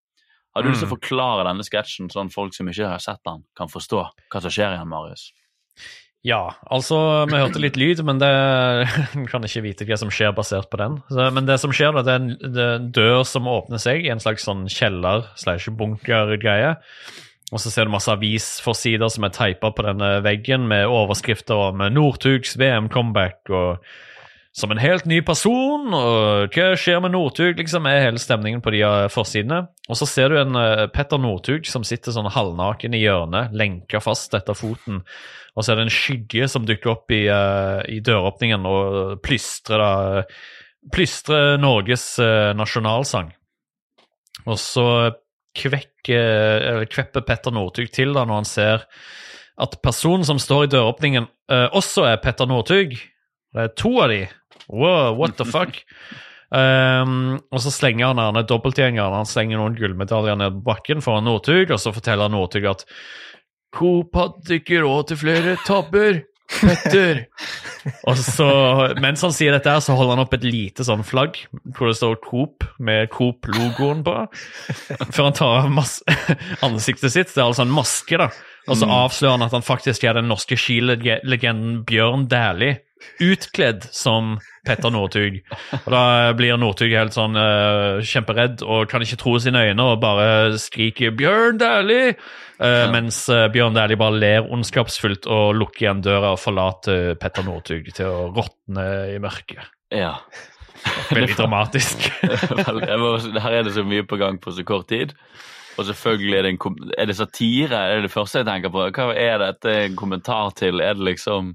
Har 0.54 0.62
du 0.62 0.68
lyst 0.68 0.82
til 0.82 0.88
å 0.88 0.92
Mm. 0.92 0.98
forklare 0.98 1.44
denne 1.48 1.64
sketsjen, 1.64 2.10
sånn 2.12 2.30
folk 2.32 2.54
som 2.54 2.68
ikke 2.68 2.88
har 2.88 2.98
sett 3.00 3.20
den, 3.24 3.44
kan 3.56 3.68
forstå 3.72 4.02
hva 4.30 4.40
som 4.42 4.50
skjer 4.52 4.74
igjen, 4.76 4.88
Marius? 4.88 5.30
Ja, 6.24 6.54
altså, 6.70 7.26
vi 7.26 7.34
hørte 7.40 7.58
litt 7.58 7.74
lyd, 7.76 8.04
men 8.06 8.20
det 8.20 8.28
vi 9.16 9.24
kan 9.26 9.42
ikke 9.42 9.62
vite 9.64 9.86
hva 9.88 9.96
som 9.98 10.12
skjer 10.12 10.30
basert 10.36 10.68
på 10.70 10.78
den. 10.78 11.00
Så, 11.10 11.32
men 11.34 11.46
det 11.48 11.58
som 11.58 11.72
skjer, 11.74 11.90
da, 11.96 12.02
det 12.06 12.12
er 12.12 12.20
en, 12.20 12.52
det 12.54 12.62
er 12.62 12.76
en 12.76 12.92
dør 12.94 13.24
som 13.26 13.48
åpner 13.50 13.80
seg 13.82 14.04
i 14.06 14.12
en 14.12 14.20
slags 14.22 14.44
sånn 14.46 14.68
kjeller 14.70 15.26
slash 15.34 15.66
bunker-greie. 15.74 16.76
Og 17.52 17.60
så 17.60 17.72
ser 17.72 17.84
du 17.84 17.90
masse 17.92 18.08
avisforsider 18.08 19.10
som 19.12 19.24
er 19.26 19.34
teipa 19.34 19.72
på 19.74 19.84
denne 19.84 20.22
veggen 20.24 20.68
med 20.70 20.86
overskrifter 20.88 21.66
om 21.72 21.82
Northugs 21.92 22.54
VM-comeback 22.56 23.50
og 23.52 23.82
som 24.52 24.70
en 24.70 24.80
helt 24.80 25.06
ny 25.08 25.22
person, 25.24 25.94
og 25.96 26.52
hva 26.52 26.72
skjer 26.76 26.98
med 27.00 27.14
Northug, 27.14 27.56
liksom, 27.56 27.86
er 27.88 28.02
hele 28.04 28.20
stemningen 28.20 28.60
på 28.64 28.74
de 28.74 28.82
eh, 28.84 29.08
forsidene. 29.12 29.62
Og 29.88 29.96
så 29.96 30.08
ser 30.08 30.28
du 30.28 30.36
en 30.42 30.58
uh, 30.58 30.84
Petter 30.92 31.20
Northug 31.20 31.64
som 31.68 31.84
sitter 31.88 32.12
sånn 32.12 32.28
halvnaken 32.32 32.92
i 32.92 33.00
hjørnet, 33.00 33.54
lenka 33.56 34.02
fast 34.04 34.36
etter 34.36 34.56
foten. 34.56 35.00
Og 35.56 35.64
så 35.64 35.72
er 35.72 35.80
det 35.80 35.86
en 35.86 35.94
skygge 35.94 36.48
som 36.52 36.66
dukker 36.68 36.92
opp 36.92 37.14
i, 37.16 37.24
uh, 37.32 37.80
i 37.88 38.02
døråpningen 38.04 38.68
og 38.68 39.22
plystrer, 39.24 39.80
da, 39.80 40.26
plystrer 40.92 41.56
Norges 41.60 42.04
uh, 42.20 42.52
nasjonalsang. 42.58 43.32
Og 44.44 44.60
så 44.60 44.86
kvekker, 45.56 46.84
kvepper 46.92 47.24
Petter 47.24 47.52
Northug 47.56 47.88
til 47.92 48.12
da 48.16 48.26
når 48.28 48.40
han 48.40 48.48
ser 48.48 48.86
at 49.60 49.76
personen 49.84 50.24
som 50.28 50.40
står 50.40 50.64
i 50.64 50.70
døråpningen, 50.72 51.26
også 51.76 52.06
er 52.08 52.22
Petter 52.24 52.48
Northug. 52.48 52.94
Det 53.52 53.66
er 53.66 53.74
to 53.76 53.92
av 54.00 54.08
de. 54.08 54.22
Wow, 54.72 55.14
what 55.18 55.36
the 55.36 55.46
fuck? 55.48 55.78
Um, 56.52 57.40
og 57.52 57.62
så 57.64 57.72
slenger 57.72 58.10
han 58.10 58.20
denne 58.20 58.44
dobbeltgjengeren. 58.48 59.20
Han 59.20 59.28
slenger 59.28 59.60
noen 59.60 59.78
gullmedaljer 59.78 60.40
ned 60.40 60.58
på 60.58 60.66
bakken 60.72 61.04
foran 61.04 61.28
Northug, 61.28 61.72
og 61.72 61.80
så 61.80 61.94
forteller 61.94 62.32
Northug 62.32 62.68
at 62.72 62.86
Coop 63.72 64.16
hadde 64.18 64.60
ikke 64.60 64.82
råd 64.84 65.08
til 65.10 65.22
flere 65.22 65.56
tabber. 65.66 66.22
Petter. 66.52 67.22
og 68.08 68.18
så, 68.20 68.48
mens 69.00 69.22
han 69.24 69.32
sier 69.32 69.54
dette, 69.54 69.72
her, 69.72 69.80
så 69.80 69.96
holder 69.96 70.16
han 70.16 70.24
opp 70.26 70.34
et 70.36 70.44
lite 70.44 70.84
sånn 70.84 71.04
flagg 71.06 71.38
hvor 71.72 71.88
det 71.88 71.96
står 71.96 72.18
Coop 72.24 72.66
med 72.82 73.08
Coop-logoen 73.14 74.02
på. 74.04 74.16
Før 75.08 75.28
han 75.30 75.38
tar 75.38 75.62
av 75.62 75.80
ansiktet 76.68 77.14
sitt. 77.14 77.32
Det 77.32 77.40
er 77.40 77.48
altså 77.48 77.64
en 77.64 77.72
maske, 77.72 78.20
da. 78.20 78.28
Og 78.68 78.78
så 78.78 78.86
avslører 78.86 79.38
han 79.38 79.46
at 79.48 79.56
han 79.56 79.64
faktisk 79.66 80.04
er 80.06 80.20
den 80.20 80.28
norske 80.30 80.58
skilegenden 80.60 81.80
Bjørn 81.88 82.28
Dæhlie. 82.30 82.82
Utkledd 83.22 83.86
som 83.94 84.36
Petter 84.66 84.92
Northug. 84.94 85.40
Og 85.82 85.90
da 85.92 86.04
blir 86.38 86.58
Northug 86.60 86.94
helt 86.94 87.16
sånn 87.16 87.38
uh, 87.38 87.98
kjemperedd 88.06 88.62
og 88.62 88.86
kan 88.90 89.04
ikke 89.04 89.18
tro 89.20 89.36
sine 89.42 89.64
øyne 89.68 89.88
og 89.92 90.00
bare 90.04 90.58
skriker 90.62 91.14
'Bjørn 91.16 91.60
Dæhlie!' 91.62 92.16
Eh, 92.62 92.84
mens 92.92 93.24
eh, 93.32 93.48
Bjørn 93.50 93.74
Dæhlie 93.74 93.98
bare 93.98 94.18
ler 94.22 94.46
ondskapsfullt 94.54 95.26
og 95.26 95.56
lukker 95.58 95.86
igjen 95.86 96.02
døra 96.04 96.34
og 96.36 96.38
forlater 96.38 97.16
Petter 97.18 97.42
Northug 97.46 97.88
til 97.96 98.06
å 98.06 98.28
råtne 98.36 98.84
i 99.10 99.16
mørket. 99.22 99.64
Ja. 99.90 100.12
Veldig 101.10 101.34
dramatisk. 101.38 102.06
Her 103.42 103.56
er 103.56 103.66
det 103.66 103.74
så 103.74 103.82
mye 103.86 104.06
på 104.06 104.18
gang 104.20 104.38
på 104.42 104.54
så 104.54 104.62
kort 104.66 104.88
tid. 104.92 105.16
Og 105.80 105.88
selvfølgelig 105.88 106.36
er 106.36 106.46
det, 106.46 106.52
en, 106.52 106.78
er 106.98 107.08
det 107.08 107.16
satire, 107.16 107.78
er 107.78 107.98
det 107.98 108.06
det 108.06 108.14
første 108.14 108.42
jeg 108.42 108.48
tenker 108.48 108.72
på. 108.74 108.84
Hva 108.94 109.10
er 109.16 109.40
dette 109.42 109.74
en 109.86 109.98
kommentar 109.98 110.52
til? 110.58 110.82
Er 110.84 110.98
det 110.98 111.06
liksom 111.14 111.54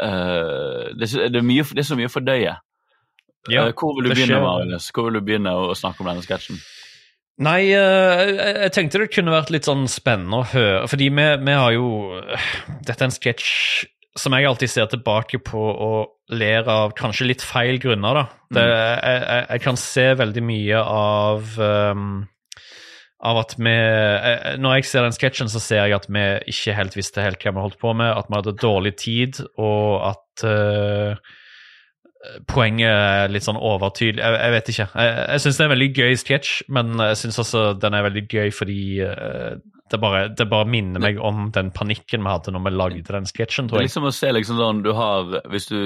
det, 0.00 1.02
er 1.06 1.10
så- 1.12 1.28
det, 1.28 1.36
er 1.42 1.46
mye, 1.46 1.62
det 1.74 1.82
er 1.84 1.88
så 1.90 1.96
mye 1.98 2.08
å 2.10 2.14
fordøye. 2.16 2.56
Ja, 3.48 3.62
Eh, 3.66 3.72
Hvor 3.72 3.94
vil 3.96 4.10
du 4.10 4.14
begynne. 4.14 4.40
Marius? 4.42 4.90
Hvor 4.92 5.06
vil 5.08 5.14
du 5.20 5.24
begynne 5.24 5.52
å, 5.56 5.70
snakke 5.76 6.00
om 6.02 6.10
denne 6.10 6.22
sketsjen? 6.24 6.58
Nei, 7.40 7.70
eh, 7.72 8.34
jeg 8.66 8.72
tenkte 8.76 8.98
det 9.00 9.12
kunne 9.14 9.32
vært 9.32 9.48
litt 9.50 9.64
sånn 9.64 9.86
spennende 9.88 10.42
å 10.42 10.48
høre, 10.52 10.82
fordi 10.92 11.08
vi, 11.08 11.24
vi 11.40 11.52
har 11.56 11.72
jo 11.72 12.20
Dette 12.84 13.00
er 13.00 13.08
en 13.08 13.14
sketsj 13.16 13.86
som 14.18 14.34
jeg 14.34 14.44
alltid 14.44 14.68
ser 14.68 14.86
tilbake 14.92 15.38
på 15.46 15.56
og 15.56 16.34
ler 16.36 16.66
av 16.68 16.92
kanskje 16.98 17.28
litt 17.30 17.40
feil 17.46 17.78
grunner, 17.80 18.14
da. 18.14 18.24
Det, 18.52 18.64
jeg, 18.66 19.22
jeg, 19.22 19.46
jeg 19.54 19.60
kan 19.62 19.76
se 19.80 20.06
veldig 20.18 20.42
mye 20.42 20.80
av 20.82 21.54
ehm, 21.64 22.08
av 23.20 23.40
at 23.42 23.56
vi 23.58 23.72
eh, 23.74 24.54
Når 24.60 24.78
jeg 24.78 24.88
ser 24.88 25.04
den 25.04 25.16
sketsjen, 25.16 25.50
så 25.52 25.60
ser 25.62 25.84
jeg 25.84 25.98
at 25.98 26.08
vi 26.08 26.24
ikke 26.52 26.76
helt 26.76 26.96
visste 26.96 27.24
helt 27.24 27.42
hva 27.44 27.52
vi 27.56 27.64
holdt 27.66 27.80
på 27.82 27.92
med, 27.96 28.14
at 28.14 28.30
vi 28.30 28.38
hadde 28.38 28.56
dårlig 28.60 28.94
tid, 29.00 29.42
og 29.60 30.06
at 30.12 30.44
uh, 30.48 31.34
poenget 32.48 32.88
er 32.88 33.32
litt 33.32 33.44
sånn 33.44 33.60
overtydelig. 33.60 34.22
Jeg, 34.24 34.38
jeg 34.40 34.54
vet 34.54 34.72
ikke. 34.72 34.88
Jeg, 34.94 35.18
jeg 35.18 35.44
syns 35.44 35.58
det 35.58 35.64
er 35.64 35.68
en 35.68 35.74
veldig 35.74 35.90
gøy 36.00 36.16
sketsj, 36.22 36.54
men 36.72 37.04
jeg 37.10 37.20
syns 37.24 37.42
også 37.44 37.66
den 37.80 37.96
er 37.96 38.08
veldig 38.08 38.24
gøy 38.30 38.56
fordi 38.56 38.80
uh, 39.04 39.52
det, 39.90 40.00
bare, 40.00 40.26
det 40.32 40.48
bare 40.48 40.68
minner 40.70 41.02
meg 41.02 41.20
om 41.20 41.48
den 41.54 41.72
panikken 41.74 42.24
vi 42.24 42.32
hadde 42.32 42.54
når 42.54 42.66
vi 42.66 42.74
lagde 42.76 43.16
den 43.18 43.28
sketsjen, 43.28 43.68
tror 43.68 43.80
jeg. 43.80 43.88
Det 43.88 43.88
er 43.88 43.90
liksom 43.90 44.10
å 44.10 44.16
se 44.16 44.32
liksom 44.36 44.60
sånn 44.60 44.84
du 44.86 44.92
har 44.96 45.40
Hvis 45.50 45.68
du 45.70 45.78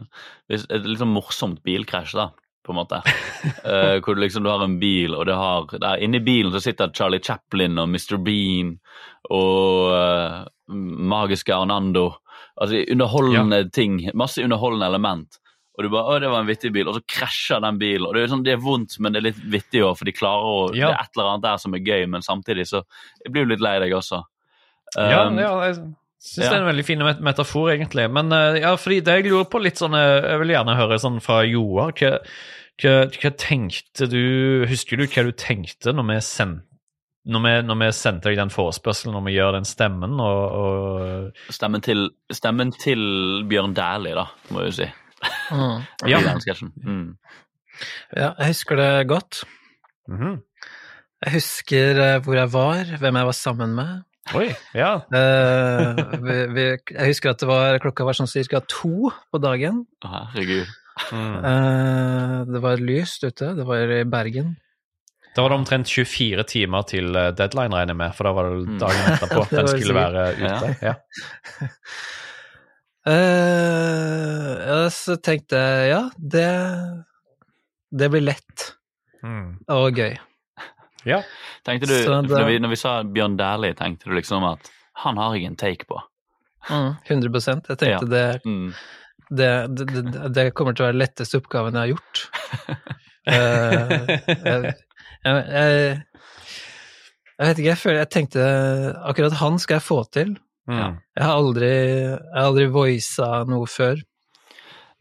hvis 0.50 0.66
Et 0.70 0.86
litt 0.86 1.00
sånn 1.00 1.14
morsomt 1.14 1.62
bilkrasj, 1.66 2.14
da, 2.18 2.30
på 2.66 2.74
en 2.74 2.80
måte. 2.80 3.00
Uh, 3.62 3.96
hvor 4.02 4.16
du 4.16 4.22
liksom 4.24 4.44
du 4.44 4.50
har 4.50 4.64
en 4.64 4.78
bil, 4.82 5.14
og 5.14 5.26
det 5.28 5.38
har 5.38 5.70
der 5.78 6.02
Inni 6.02 6.20
bilen 6.24 6.52
så 6.54 6.62
sitter 6.64 6.92
Charlie 6.94 7.22
Chaplin 7.22 7.78
og 7.78 7.88
Mr. 7.92 8.18
Bean 8.22 8.76
og 9.30 9.94
uh, 9.94 10.44
magiske 10.66 11.54
Arnando. 11.54 12.10
Altså 12.60 12.84
underholdende 12.92 13.66
ting. 13.70 14.00
Masse 14.14 14.42
underholdende 14.42 14.88
element. 14.90 15.40
Og 15.76 15.84
du 15.84 15.90
bare 15.92 16.08
'Å, 16.08 16.20
det 16.20 16.30
var 16.32 16.40
en 16.40 16.48
vittig 16.48 16.70
bil', 16.72 16.88
og 16.88 16.96
så 16.96 17.02
krasjer 17.04 17.60
den 17.60 17.78
bilen. 17.78 18.06
Og 18.08 18.14
Det 18.14 18.22
er 18.22 18.30
sånn, 18.32 18.44
det 18.46 18.54
er 18.54 18.62
vondt, 18.64 18.96
men 18.98 19.12
det 19.12 19.20
er 19.20 19.26
litt 19.28 19.42
vittig 19.44 19.82
òg, 19.84 19.98
for 19.98 20.08
de 20.08 20.14
klarer 20.16 20.46
å 20.48 20.74
Ja. 20.74 20.88
Det 20.88 20.94
er 20.94 21.02
et 21.04 21.18
eller 21.18 21.28
annet 21.32 21.44
der 21.44 21.60
som 21.60 21.74
er 21.74 21.84
gøy, 21.84 22.06
men 22.08 22.24
samtidig 22.24 22.64
så 22.66 22.82
Jeg 23.24 23.32
blir 23.32 23.44
jo 23.44 23.50
litt 23.52 23.60
lei 23.60 23.78
deg 23.78 23.92
også. 23.92 24.22
Ja, 24.96 25.26
Um, 25.28 25.36
ja, 25.38 25.52
jeg 25.66 25.94
syns 26.26 26.44
ja. 26.44 26.50
det 26.50 26.58
er 26.58 26.64
en 26.64 26.70
veldig 26.72 26.84
fin 26.86 27.06
metafor, 27.24 27.70
egentlig. 27.72 28.06
Men 28.12 28.34
eh, 28.34 28.60
ja, 28.64 28.74
fordi 28.80 29.00
det 29.06 29.18
jeg 29.20 29.28
lurer 29.30 29.48
på 29.50 29.62
litt 29.62 29.80
sånn 29.80 29.96
eh, 29.96 30.30
Jeg 30.32 30.42
vil 30.42 30.54
gjerne 30.56 30.78
høre 30.78 31.00
sånn 31.02 31.18
fra 31.24 31.40
Joar. 31.46 31.94
Hva, 31.96 32.12
hva, 32.82 32.94
hva 33.14 33.34
tenkte 33.40 34.08
du 34.12 34.66
Husker 34.68 35.00
du 35.00 35.06
hva 35.06 35.26
du 35.26 35.32
tenkte 35.38 35.94
når 35.96 36.10
vi 36.10 36.22
sendte 36.26 36.64
når 37.26 37.42
vi, 37.42 37.52
når 37.66 37.78
vi 37.80 37.86
sendte 37.96 38.30
deg 38.30 38.38
den 38.38 38.52
forespørselen 38.54 39.16
når 39.16 39.24
vi 39.26 39.32
gjør 39.34 39.56
den 39.56 39.64
stemmen, 39.66 40.12
og, 40.22 40.42
og 40.60 41.54
Stemmen 41.54 41.82
til, 41.82 42.04
stemmen 42.30 42.70
til 42.70 43.00
Bjørn 43.50 43.74
Dæhlie, 43.74 44.14
da, 44.14 44.28
må 44.54 44.62
jeg 44.62 44.70
jo 44.70 44.76
si. 44.76 44.86
Mm. 45.50 45.80
Ja. 46.12 46.20
Mm. 46.86 47.16
Ja, 48.14 48.30
jeg 48.30 48.52
husker 48.52 48.78
det 48.78 48.90
godt. 49.10 49.42
Mhm. 50.06 50.36
Jeg 51.24 51.32
husker 51.32 51.98
eh, 52.04 52.18
hvor 52.22 52.36
jeg 52.38 52.52
var, 52.52 52.94
hvem 53.00 53.18
jeg 53.18 53.26
var 53.26 53.36
sammen 53.36 53.74
med. 53.74 54.04
Oi, 54.34 54.48
ja. 54.74 54.88
uh, 55.06 56.00
vi, 56.24 56.36
vi, 56.56 56.64
jeg 56.90 57.06
husker 57.12 57.30
at 57.30 57.38
det 57.44 57.46
var, 57.46 57.78
klokka 57.78 58.04
var 58.08 58.16
sånn 58.18 58.26
ca. 58.50 58.60
to 58.66 59.10
på 59.30 59.38
dagen. 59.38 59.84
Herregud. 60.02 60.66
Mm. 61.12 61.34
Uh, 61.44 62.38
det 62.50 62.62
var 62.64 62.80
lyst 62.82 63.22
ute, 63.28 63.52
det 63.54 63.66
var 63.68 63.76
i 64.00 64.02
Bergen. 64.04 64.56
Da 65.36 65.44
var 65.44 65.52
det 65.52 65.58
omtrent 65.60 65.90
24 65.92 66.42
timer 66.48 66.82
til 66.88 67.12
eh, 67.12 67.26
deadline, 67.36 67.74
regner 67.76 67.92
jeg 67.92 67.98
med, 68.00 68.14
for 68.16 68.24
da 68.24 68.30
var 68.32 68.46
det 68.48 68.62
Mm. 68.66 68.78
dagen 68.80 69.10
etterpå 69.12 69.42
at 69.44 69.50
den 69.52 69.66
skulle 69.68 69.84
sikkert. 69.84 69.98
være 70.00 70.22
ute. 70.40 70.76
Ja. 70.80 70.94
Eh, 73.06 74.52
ja, 74.66 74.78
så 74.90 75.14
tenkte 75.22 75.54
jeg 75.60 75.90
ja, 75.92 76.00
det, 76.18 76.48
det 77.94 78.08
blir 78.10 78.24
lett 78.32 78.64
Mm. 79.22 79.52
og 79.72 79.96
gøy. 79.98 80.12
Ja. 81.06 81.20
Tenkte 81.66 81.88
du, 81.88 81.94
det... 81.96 82.18
når, 82.30 82.44
vi, 82.50 82.58
når 82.62 82.72
vi 82.74 82.78
sa 82.80 82.96
Bjørn 83.06 83.36
Dæhlie, 83.38 83.76
tenkte 83.78 84.10
du 84.10 84.14
liksom 84.16 84.44
at 84.48 84.70
han 85.04 85.18
har 85.20 85.34
jeg 85.36 85.48
en 85.50 85.56
take 85.60 85.86
på. 85.88 85.98
Mm, 86.70 86.92
100 87.06 87.30
Jeg 87.68 87.78
tenkte 87.78 87.88
Ja. 87.90 87.98
det, 88.10 88.24
Mm. 88.44 88.72
det, 89.30 89.50
det, 89.76 89.86
det, 90.12 90.32
det 90.34 90.46
kommer 90.54 90.74
til 90.74 90.84
å 90.84 90.88
være 90.88 90.96
den 90.96 91.02
letteste 91.04 91.38
oppgaven 91.38 91.76
jeg 91.76 91.82
har 91.82 91.92
gjort. 91.94 92.22
uh, 93.30 94.06
jeg, 94.46 94.74
jeg, 95.26 95.44
jeg, 95.46 96.02
jeg 97.36 97.46
vet 97.50 97.58
ikke, 97.60 97.68
jeg 97.70 97.80
føler 97.82 97.98
Jeg 98.00 98.10
tenkte 98.14 98.44
akkurat 99.10 99.38
han 99.42 99.58
skal 99.62 99.78
jeg 99.80 99.86
få 99.86 100.00
til. 100.14 100.36
Mm. 100.66 100.96
Jeg 101.14 101.22
har 101.22 101.34
aldri, 101.36 101.70
jeg 101.70 102.34
har 102.34 102.48
aldri 102.50 102.66
voisa 102.74 103.28
noe 103.46 103.68
før. 103.70 104.00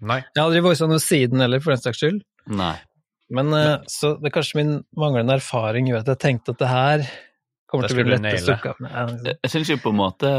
Nei. 0.06 0.20
Jeg 0.22 0.38
har 0.42 0.50
aldri 0.50 0.62
voisa 0.66 0.90
noe 0.92 1.02
siden 1.02 1.42
heller, 1.42 1.64
for 1.64 1.74
den 1.74 1.82
saks 1.82 2.02
skyld. 2.04 2.20
Nei. 2.54 2.76
Men 3.34 3.54
eh, 3.58 3.78
så 3.90 4.16
det 4.20 4.30
er 4.30 4.36
kanskje 4.36 4.60
min 4.62 4.76
manglende 4.98 5.40
erfaring 5.40 5.90
gjør 5.90 6.04
at 6.04 6.12
jeg 6.14 6.22
tenkte 6.22 6.54
at 6.54 6.62
det 6.62 6.70
her 6.70 7.08
kommer 7.66 7.88
Det 7.88 7.96
til 7.96 8.04
å 8.04 8.06
bli 8.06 8.14
lettest 8.14 8.52
oppgaven. 8.54 8.90
Jeg, 9.26 9.52
syns 9.52 9.72
jo 9.72 9.78
på 9.82 9.92
en 9.94 10.00
måte 10.00 10.32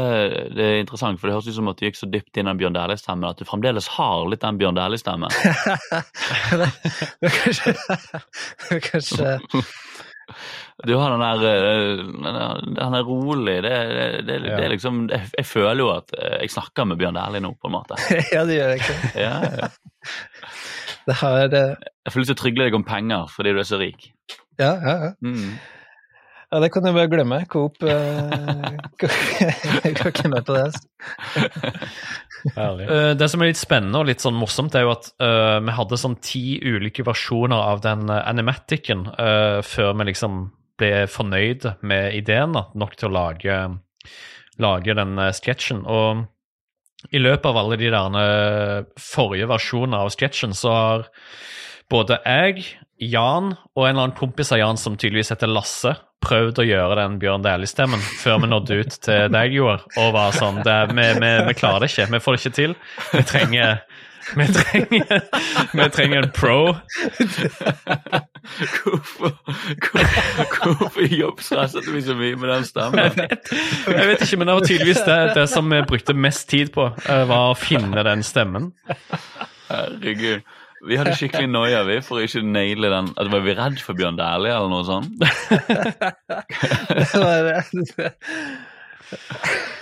det 0.55 0.63
er 0.63 0.79
interessant, 0.81 1.19
for 1.19 1.29
det 1.29 1.35
høres 1.35 1.49
ut 1.49 1.57
som 1.57 1.71
at 1.71 1.79
du 1.79 1.85
gikk 1.87 1.99
så 1.99 2.09
dypt 2.11 2.39
inn 2.39 2.47
i 2.47 2.51
den 2.51 2.61
Bjørn 2.61 2.77
Dæhlie-stemmen 2.77 3.27
at 3.29 3.41
du 3.41 3.47
fremdeles 3.47 3.89
har 3.97 4.23
litt 4.31 4.43
den 4.45 4.61
Bjørn 4.61 4.79
Dæhlie-stemmen. 4.79 5.35
det 6.61 6.69
det 7.19 7.29
er 7.29 7.35
kanskje, 7.41 7.75
det 7.75 8.77
er 8.77 8.83
kanskje 8.87 9.35
Du 10.87 10.93
har 10.99 11.13
den 11.13 11.23
der 11.23 12.01
Han 12.27 12.73
den 12.79 12.97
er 12.99 13.05
rolig. 13.07 13.59
Det, 13.63 13.75
det, 13.97 14.07
det, 14.27 14.39
det 14.47 14.63
er 14.63 14.73
liksom 14.73 15.05
jeg, 15.11 15.29
jeg 15.37 15.47
føler 15.47 15.83
jo 15.83 15.91
at 15.97 16.15
eh, 16.17 16.39
jeg 16.45 16.55
snakker 16.55 16.87
med 16.87 16.99
Bjørn 17.03 17.19
Dæhlie 17.19 17.43
nå, 17.43 17.53
på 17.59 17.71
en 17.71 17.77
måte. 17.77 17.99
Ja, 18.35 18.47
det 18.47 18.59
gjør 18.59 18.73
jeg 18.75 18.83
ikke. 18.85 18.97
Ja, 19.19 19.35
ja. 19.61 19.71
Det 21.07 21.15
har 21.21 21.55
eh, 21.55 21.73
Jeg 22.05 22.13
får 22.13 22.21
lyst 22.21 22.31
til 22.33 22.37
å 22.37 22.43
trygle 22.43 22.67
deg 22.67 22.77
om 22.77 22.85
penger 22.87 23.31
fordi 23.33 23.55
du 23.55 23.63
er 23.63 23.67
så 23.67 23.79
rik. 23.81 24.11
Ja, 24.59 24.73
ja, 24.81 24.95
ja. 25.05 25.11
Mm. 25.21 25.57
ja 26.51 26.61
det 26.63 26.71
kan 26.73 26.83
du 26.83 26.91
bare 26.91 27.11
glemme. 27.11 27.39
Coop 27.51 27.83
eh, 27.85 28.77
Jeg 29.85 29.95
kan 29.99 30.09
ikke 30.13 30.31
med 30.33 30.47
på 30.47 30.57
det. 30.57 30.71
Eh, 32.55 33.13
Det 33.17 33.27
som 33.31 33.41
er 33.41 33.49
litt 33.49 33.59
spennende 33.59 33.99
og 33.99 34.07
litt 34.07 34.21
sånn 34.23 34.37
morsomt, 34.37 34.75
er 34.77 34.85
jo 34.85 34.93
at 34.93 35.09
uh, 35.23 35.57
vi 35.63 35.73
hadde 35.73 35.97
sånn 35.99 36.19
ti 36.23 36.59
ulike 36.61 37.03
versjoner 37.07 37.57
av 37.73 37.81
den 37.83 38.05
uh, 38.11 38.21
animaticen 38.29 39.07
eh, 39.17 39.59
før 39.65 39.95
vi 39.97 40.07
liksom 40.11 40.37
ble 40.77 41.07
fornøyd 41.09 41.65
med 41.81 42.13
ideen 42.15 42.53
da, 42.55 42.67
nok 42.77 42.93
til 42.95 43.09
å 43.09 43.15
lage, 43.15 43.57
lage 44.61 44.95
den 45.01 45.17
uh, 45.17 45.31
sketsjen. 45.35 45.81
Og 45.89 46.27
i 47.11 47.21
løpet 47.21 47.47
av 47.49 47.59
alle 47.61 47.77
de 47.79 47.91
der 47.93 48.89
forrige 49.01 49.47
versjonene 49.49 50.01
av 50.03 50.11
sketsjen, 50.13 50.55
så 50.57 50.73
har 50.73 51.07
både 51.91 52.19
jeg, 52.25 52.67
Jan 52.97 53.51
og 53.77 53.83
en 53.83 53.91
eller 53.91 54.07
annen 54.07 54.17
kompis 54.17 54.49
av 54.55 54.57
Jan 54.57 54.79
som 54.81 54.95
tydeligvis 54.97 55.29
heter 55.35 55.51
Lasse, 55.51 55.93
prøvd 56.25 56.63
å 56.63 56.65
gjøre 56.65 56.97
den 56.97 57.19
Bjørn 57.21 57.43
Dæhlie-stemmen 57.45 58.01
før 58.23 58.41
vi 58.41 58.49
nådde 58.49 58.79
ut 58.81 58.97
til 59.05 59.27
deg, 59.31 59.53
Joar, 59.53 59.83
og 60.01 60.15
var 60.15 60.33
sånn 60.35 60.63
det, 60.65 60.79
vi, 60.97 61.05
vi, 61.21 61.31
vi 61.45 61.55
klarer 61.59 61.85
det 61.85 61.91
ikke. 61.91 62.07
Vi 62.15 62.21
får 62.23 62.35
det 62.35 62.41
ikke 62.41 62.57
til. 62.57 62.73
Vi 63.13 63.23
trenger 63.29 63.83
vi 64.35 64.47
trenger, 64.53 65.21
vi 65.73 65.89
trenger 65.89 66.23
en 66.23 66.31
pro. 66.31 66.75
Hvorfor, 68.83 69.31
hvorfor, 69.91 70.77
hvorfor 70.77 71.01
jobbstresset 71.15 71.89
vi 71.93 72.01
så 72.01 72.15
mye 72.15 72.35
med 72.35 72.49
den 72.49 72.67
stemmen? 72.67 72.99
Jeg 73.03 73.15
vet, 73.17 73.51
jeg 73.87 74.07
vet 74.07 74.21
ikke, 74.27 74.37
men 74.37 74.47
det 74.47 74.55
var 74.59 74.67
tydeligvis 74.67 75.01
det, 75.07 75.17
det 75.35 75.47
som 75.51 75.71
vi 75.71 75.81
brukte 75.87 76.15
mest 76.15 76.49
tid 76.49 76.71
på, 76.75 76.89
eh, 77.07 77.25
var 77.29 77.51
å 77.51 77.57
finne 77.59 78.03
den 78.07 78.23
stemmen. 78.23 78.71
Herregud. 79.67 80.47
Vi 80.87 80.97
hadde 80.99 81.15
skikkelig 81.17 81.49
noia 81.49 81.81
vi 81.87 81.97
for 82.05 82.19
å 82.19 82.25
ikke 82.27 82.43
naile 82.45 82.91
den. 82.93 83.07
Altså, 83.17 83.31
var 83.33 83.45
vi 83.47 83.55
redd 83.57 83.79
for 83.83 83.97
Bjørn 83.97 84.19
Dæhlie 84.19 84.53
eller 84.53 84.69
noe 84.69 84.85
sånt? 84.85 85.09
Det 86.97 87.07
var, 87.17 87.49
eh, 87.57 87.63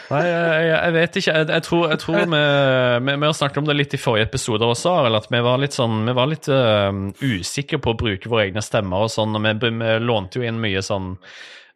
Nei, 0.05 0.21
jeg, 0.27 0.67
jeg 0.69 0.93
vet 0.93 1.17
ikke. 1.19 1.33
Jeg, 1.33 1.49
jeg 1.49 1.65
tror, 1.65 1.83
jeg 1.89 2.01
tror 2.03 2.19
vi, 2.19 2.27
vi, 2.29 3.15
vi 3.15 3.25
har 3.25 3.37
snakket 3.39 3.57
om 3.63 3.67
det 3.69 3.77
litt 3.79 3.95
i 3.97 4.01
forrige 4.01 4.27
episode 4.29 4.67
også, 4.69 4.93
eller 5.07 5.23
at 5.23 5.31
vi 5.33 5.41
var 5.47 5.61
litt 5.61 5.77
sånn, 5.77 6.03
vi 6.05 6.15
var 6.15 6.29
litt 6.29 6.49
uh, 6.51 6.91
usikre 7.25 7.81
på 7.81 7.95
å 7.95 7.99
bruke 7.99 8.29
våre 8.29 8.45
egne 8.45 8.61
stemmer 8.65 9.07
og 9.07 9.13
sånn. 9.13 9.33
og 9.37 9.45
Vi, 9.47 9.73
vi 9.81 9.99
lånte 10.05 10.41
jo 10.41 10.45
inn 10.45 10.61
mye 10.61 10.85
sånn 10.85 11.15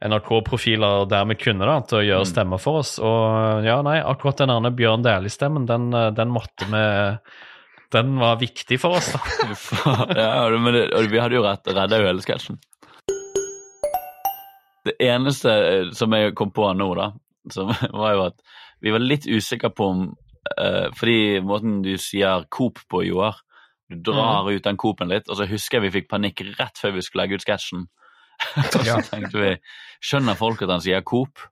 NRK-profiler 0.06 1.10
der 1.12 1.26
vi 1.28 1.36
kunne, 1.36 1.68
da, 1.68 1.80
til 1.84 2.00
å 2.00 2.06
gjøre 2.06 2.28
stemmer 2.28 2.62
for 2.62 2.80
oss. 2.84 2.96
Og 3.04 3.66
ja, 3.68 3.80
nei, 3.86 3.98
akkurat 4.00 4.40
den 4.40 4.54
andre 4.54 4.72
Bjørn 4.72 5.04
Dæhlie-stemmen, 5.04 5.68
den, 5.68 5.90
eh, 5.94 6.12
den 6.16 6.32
måtte 6.32 6.70
vi 6.72 6.84
Den 7.90 8.20
var 8.22 8.36
viktig 8.38 8.78
for 8.80 9.00
oss, 9.00 9.08
da. 9.16 9.20
Ja, 10.22 10.50
men 10.54 10.76
det, 10.76 10.84
vi 11.10 11.20
hadde 11.20 11.36
jo 11.36 11.42
rett, 11.42 11.66
redda 11.66 11.98
jo 11.98 12.06
hele 12.06 12.22
sketsjen. 12.22 12.60
Det 14.86 14.94
eneste 15.02 15.50
eh, 15.50 15.90
som 15.98 16.14
jeg 16.14 16.36
kom 16.38 16.54
på 16.54 16.70
nå, 16.78 16.92
da, 16.96 17.10
som 17.56 17.72
var 17.74 18.16
jo 18.16 18.26
at 18.30 18.42
vi 18.84 18.94
var 18.96 19.04
litt 19.04 19.28
usikre 19.28 19.72
på 19.76 19.92
om 19.92 20.04
uh, 20.56 20.88
Fordi 20.96 21.42
måten 21.44 21.82
du 21.84 21.96
sier 22.00 22.46
Coop 22.54 22.80
på, 22.88 23.04
Joar 23.04 23.42
Du 23.92 23.98
drar 24.12 24.48
ut 24.48 24.64
den 24.64 24.80
Coop-en 24.80 25.12
litt, 25.12 25.28
og 25.28 25.40
så 25.40 25.48
husker 25.50 25.80
jeg 25.80 25.88
vi 25.88 25.96
fikk 26.00 26.12
panikk 26.12 26.44
rett 26.60 26.80
før 26.80 26.96
vi 26.96 27.04
skulle 27.04 27.26
legge 27.26 27.40
ut 27.40 27.46
sketsjen. 27.46 27.88
og 28.78 28.84
så 28.86 29.00
tenkte 29.10 29.42
vi 29.42 29.56
Skjønner 30.00 30.38
folk 30.40 30.62
at 30.64 30.72
han 30.72 30.84
sier 30.86 31.04
Coop? 31.04 31.50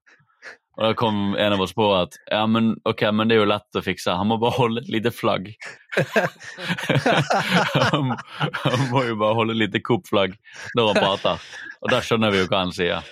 Og 0.78 0.84
da 0.86 0.94
kom 0.94 1.34
en 1.34 1.54
av 1.56 1.62
oss 1.66 1.74
på 1.74 1.86
at 1.98 2.20
ja, 2.30 2.44
men 2.46 2.76
ok, 2.86 3.02
men 3.10 3.30
det 3.30 3.36
er 3.36 3.42
jo 3.42 3.50
lett 3.50 3.80
å 3.80 3.82
fikse. 3.82 4.14
Han 4.14 4.30
må 4.30 4.38
bare 4.38 4.60
holde 4.60 4.84
et 4.84 4.92
lite 4.94 5.10
flagg. 5.10 5.50
han, 7.90 8.12
han 8.62 8.84
må 8.92 9.02
jo 9.08 9.16
bare 9.18 9.38
holde 9.40 9.56
et 9.58 9.64
lite 9.64 9.82
Coop-flagg 9.82 10.36
når 10.78 10.92
han 10.92 11.00
prater. 11.02 11.48
Og 11.82 11.90
da 11.96 12.04
skjønner 12.06 12.30
vi 12.36 12.44
jo 12.44 12.52
hva 12.52 12.62
han 12.68 12.76
sier. 12.78 13.10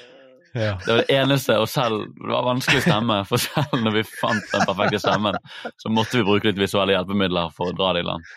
Ja. 0.55 0.77
Det 0.79 0.87
var 0.87 1.01
det 1.01 1.15
eneste, 1.17 1.57
og 1.59 1.67
selv 1.67 2.05
det 2.15 2.31
var 2.31 2.47
vanskelig 2.47 2.85
stemme, 2.85 3.19
for 3.27 3.41
selv 3.43 3.75
når 3.83 3.97
vi 3.97 4.03
fant 4.07 4.45
den 4.53 4.63
perfekte 4.69 5.01
stemmen, 5.03 5.37
så 5.81 5.91
måtte 5.91 6.21
vi 6.21 6.27
bruke 6.27 6.47
litt 6.47 6.61
visuelle 6.61 6.95
hjelpemidler 6.95 7.51
for 7.55 7.73
å 7.73 7.75
dra 7.75 7.91
det 7.97 8.05
i 8.05 8.07
land. 8.07 8.33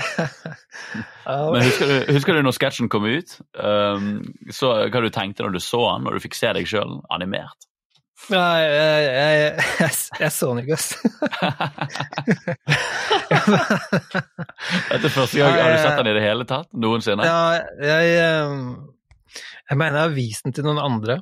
Men 1.54 1.62
husker 1.62 1.86
du, 1.90 1.96
husker 2.14 2.36
du 2.36 2.42
når 2.44 2.56
sketsjen 2.56 2.90
kom 2.92 3.06
ut? 3.06 3.36
Um, 3.54 4.22
så 4.52 4.72
hva 4.90 5.02
du 5.04 5.10
tenkte 5.14 5.44
når 5.44 5.58
du 5.58 5.60
så 5.62 5.82
den, 5.92 6.06
når 6.06 6.16
du 6.16 6.24
fikk 6.26 6.38
se 6.38 6.50
deg 6.56 6.68
sjøl 6.68 6.98
animert? 7.14 7.68
Nei, 8.28 8.60
jeg, 8.60 9.04
jeg, 9.08 9.54
jeg, 9.80 9.92
jeg 10.20 10.32
så 10.34 10.50
den 10.50 10.60
ikke, 10.60 10.76
ass. 10.76 10.88
Dette 14.90 15.06
er 15.08 15.14
første 15.14 15.40
gang. 15.40 15.56
Har 15.56 15.72
du 15.72 15.78
sett 15.80 15.96
den 16.02 16.10
i 16.10 16.14
det 16.18 16.24
hele 16.26 16.44
tatt? 16.48 16.68
Noensinne? 16.76 17.24
Ja, 17.24 17.40
jeg 17.80 18.04
eh, 18.20 18.52
Jeg 19.70 19.80
mener 19.80 19.96
jeg 19.96 20.04
har 20.04 20.14
vist 20.18 20.44
den 20.46 20.54
til 20.54 20.68
noen 20.68 20.82
andre. 20.82 21.14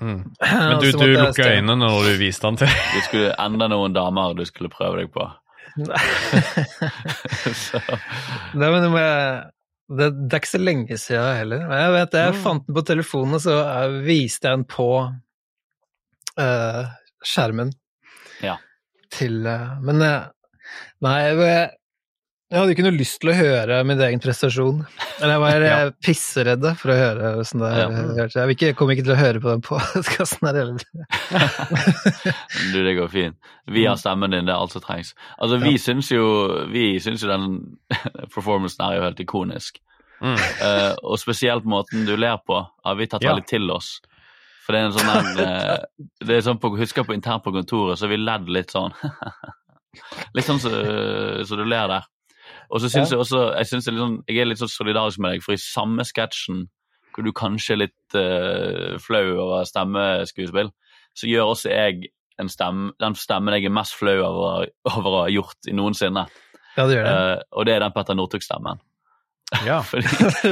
Mm. 0.00 0.22
Men 0.40 0.78
du, 0.80 0.88
du 0.92 1.10
lukka 1.16 1.50
øynene 1.50 1.76
når 1.82 2.06
du 2.08 2.14
viste 2.20 2.48
den 2.48 2.60
til 2.62 2.70
Du 2.94 3.02
skulle 3.04 3.34
enda 3.42 3.68
noen 3.72 3.96
damer 3.96 4.36
du 4.36 4.44
skulle 4.48 4.72
prøve 4.72 5.02
deg 5.02 5.12
på. 5.14 5.26
Så, 7.52 7.80
Nei, 8.58 8.70
men 8.70 8.80
det, 8.80 8.90
må 8.92 9.00
jeg, 9.02 9.42
det, 9.98 10.10
det 10.16 10.32
er 10.32 10.40
ikke 10.40 10.52
så 10.54 10.62
lenge 10.62 11.00
siden 11.00 11.40
heller. 11.40 11.64
Men 11.68 11.82
jeg 11.82 11.94
vet, 11.96 12.18
jeg 12.22 12.38
fant 12.44 12.66
den 12.66 12.78
på 12.78 12.84
telefonen, 12.92 13.36
og 13.38 13.44
så 13.44 13.58
eh, 13.64 13.98
viste 14.06 14.48
jeg 14.48 14.60
den 14.60 14.68
på 14.70 14.88
uh, 16.40 16.82
skjermen. 17.24 17.74
Ja. 18.44 18.56
Til 19.12 19.44
uh, 19.46 19.76
Men 19.84 20.02
uh, 20.04 20.30
nei, 21.04 21.18
jeg, 21.26 21.68
jeg 22.46 22.60
hadde 22.60 22.74
ikke 22.76 22.84
noe 22.86 22.94
lyst 22.94 23.16
til 23.22 23.30
å 23.32 23.36
høre 23.36 23.78
min 23.88 24.00
egen 24.06 24.20
prestasjon. 24.22 24.84
Eller 25.18 25.32
jeg 25.34 25.42
var 25.42 25.64
Ja. 25.66 25.78
ja. 25.86 25.90
pisseredd 26.06 26.66
for 26.78 26.92
å 26.92 26.96
høre 26.98 27.32
åssen 27.42 27.62
det 27.64 27.70
Ja. 27.74 27.86
hørtes. 27.90 28.36
Jeg 28.38 28.54
ikke, 28.56 28.70
kommer 28.78 28.94
ikke 28.94 29.06
til 29.08 29.14
å 29.16 29.18
høre 29.18 29.40
på 29.42 29.50
den 29.50 29.64
podkasten 29.66 30.46
her 30.46 30.60
heller. 30.60 30.84
du, 32.72 32.78
det 32.86 32.94
går 33.00 33.10
fint. 33.12 33.36
Vi 33.74 33.86
har 33.88 33.98
stemmen 33.98 34.30
din, 34.30 34.46
det 34.46 34.54
er 34.54 34.60
alt 34.62 34.76
som 34.76 34.84
trengs. 34.84 35.10
Altså, 35.42 35.58
vi 35.64 35.74
syns 35.82 36.12
jo, 36.14 36.26
jo 36.70 37.30
den 37.32 37.48
performancen 38.34 38.84
her 38.86 38.94
er 38.94 39.00
jo 39.00 39.06
helt 39.08 39.24
ikonisk. 39.26 39.80
mm. 40.22 40.36
Uh, 40.62 40.94
og 41.02 41.18
spesielt 41.20 41.66
måten 41.68 42.06
du 42.08 42.14
ler 42.16 42.38
på, 42.46 42.62
har 42.86 42.94
vi 42.96 43.06
tatt 43.10 43.26
Ja. 43.26 43.34
veldig 43.34 43.46
til 43.50 43.70
oss. 43.74 43.96
For 44.66 44.74
det 44.74 44.80
er 44.80 44.86
en 44.88 44.94
sånn 44.96 45.10
der, 45.10 45.26
eh, 45.46 46.06
det 46.26 46.36
er 46.38 46.40
sånn 46.42 46.58
på, 46.58 46.72
Husker 46.74 47.04
på 47.06 47.14
internt 47.14 47.44
på 47.44 47.52
kontoret, 47.54 47.98
så 48.00 48.06
har 48.06 48.10
vi 48.16 48.16
ledd 48.18 48.48
litt 48.50 48.72
sånn 48.74 48.90
Litt 50.34 50.44
sånn 50.44 50.58
så, 50.58 50.72
så 51.46 51.56
du 51.56 51.62
ler 51.64 51.86
der. 51.88 52.02
Og 52.70 52.82
så 52.82 52.90
syns 52.90 53.12
jeg 53.12 53.20
også 53.22 53.42
jeg, 53.52 53.68
synes 53.70 53.88
er 53.88 54.00
sånn, 54.00 54.16
jeg 54.28 54.40
er 54.42 54.48
litt 54.48 54.60
sånn 54.62 54.72
solidarisk 54.72 55.22
med 55.22 55.36
deg, 55.36 55.44
for 55.44 55.56
i 55.56 55.60
samme 55.62 56.06
sketsjen 56.06 56.66
hvor 57.16 57.24
du 57.24 57.32
kanskje 57.32 57.72
er 57.72 57.80
litt 57.86 58.16
uh, 58.18 58.96
flau 59.00 59.24
over 59.40 59.64
stemmeskuespill, 59.64 60.68
så 61.16 61.30
gjør 61.30 61.54
også 61.54 61.70
jeg 61.72 62.10
en 62.36 62.50
stemme, 62.52 62.90
den 63.00 63.16
stemmen 63.16 63.56
jeg 63.56 63.70
er 63.70 63.72
mest 63.72 63.96
flau 63.96 64.18
over, 64.20 64.66
over 64.92 65.08
å 65.12 65.22
ha 65.22 65.30
gjort 65.32 65.70
i 65.70 65.76
noensinne. 65.76 66.26
Ja, 66.76 66.84
det 66.84 66.98
gjør 66.98 67.08
det. 67.08 67.14
Uh, 67.16 67.46
og 67.56 67.68
det 67.68 67.76
er 67.76 67.86
den 67.86 67.96
Petter 67.96 68.18
Northug-stemmen. 68.18 68.82
Ja. 69.64 69.80
Fordi 69.90 70.06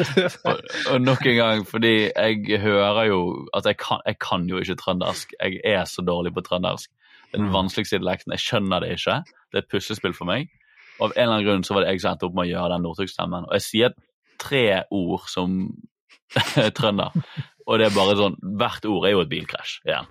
og, 0.48 0.60
og 0.94 1.00
nok 1.02 1.26
en 1.26 1.36
gang, 1.36 1.64
fordi 1.66 1.94
jeg 2.14 2.60
hører 2.62 3.08
jo 3.10 3.48
at 3.56 3.66
jeg 3.66 3.76
kan, 3.82 4.00
jeg 4.06 4.18
kan 4.22 4.48
jo 4.48 4.62
ikke 4.62 4.78
trøndersk. 4.80 5.34
Jeg 5.42 5.60
er 5.64 5.84
så 5.84 6.04
dårlig 6.06 6.34
på 6.34 6.44
trøndersk. 6.46 6.90
Det 7.28 7.40
er 7.40 7.42
den 7.42 7.52
vanskeligste 7.52 7.98
dialekten. 7.98 8.32
Jeg 8.32 8.44
skjønner 8.44 8.84
det 8.84 8.92
ikke. 8.94 9.20
Det 9.50 9.58
er 9.58 9.64
et 9.64 9.70
puslespill 9.72 10.14
for 10.14 10.30
meg. 10.30 10.52
Og 10.98 11.08
av 11.08 11.14
en 11.14 11.22
eller 11.22 11.34
annen 11.34 11.46
grunn 11.48 11.64
så 11.66 11.76
var 11.76 11.84
det 11.84 11.94
jeg 11.94 12.04
som 12.04 12.14
endte 12.14 12.28
opp 12.28 12.36
med 12.36 12.46
å 12.46 12.52
gjøre 12.52 12.74
den 12.74 12.84
Northug-stemmen. 12.86 13.48
Og 13.48 13.56
jeg 13.58 13.66
sier 13.66 13.96
tre 14.42 14.66
ord 14.94 15.26
som 15.30 15.56
trønder, 16.78 17.16
og 17.64 17.80
det 17.80 17.88
er 17.88 17.96
bare 17.96 18.16
sånn 18.18 18.36
Hvert 18.60 18.86
ord 18.90 19.06
er 19.06 19.14
jo 19.14 19.22
et 19.24 19.30
bilkrasj 19.30 19.78
igjen. 19.86 20.10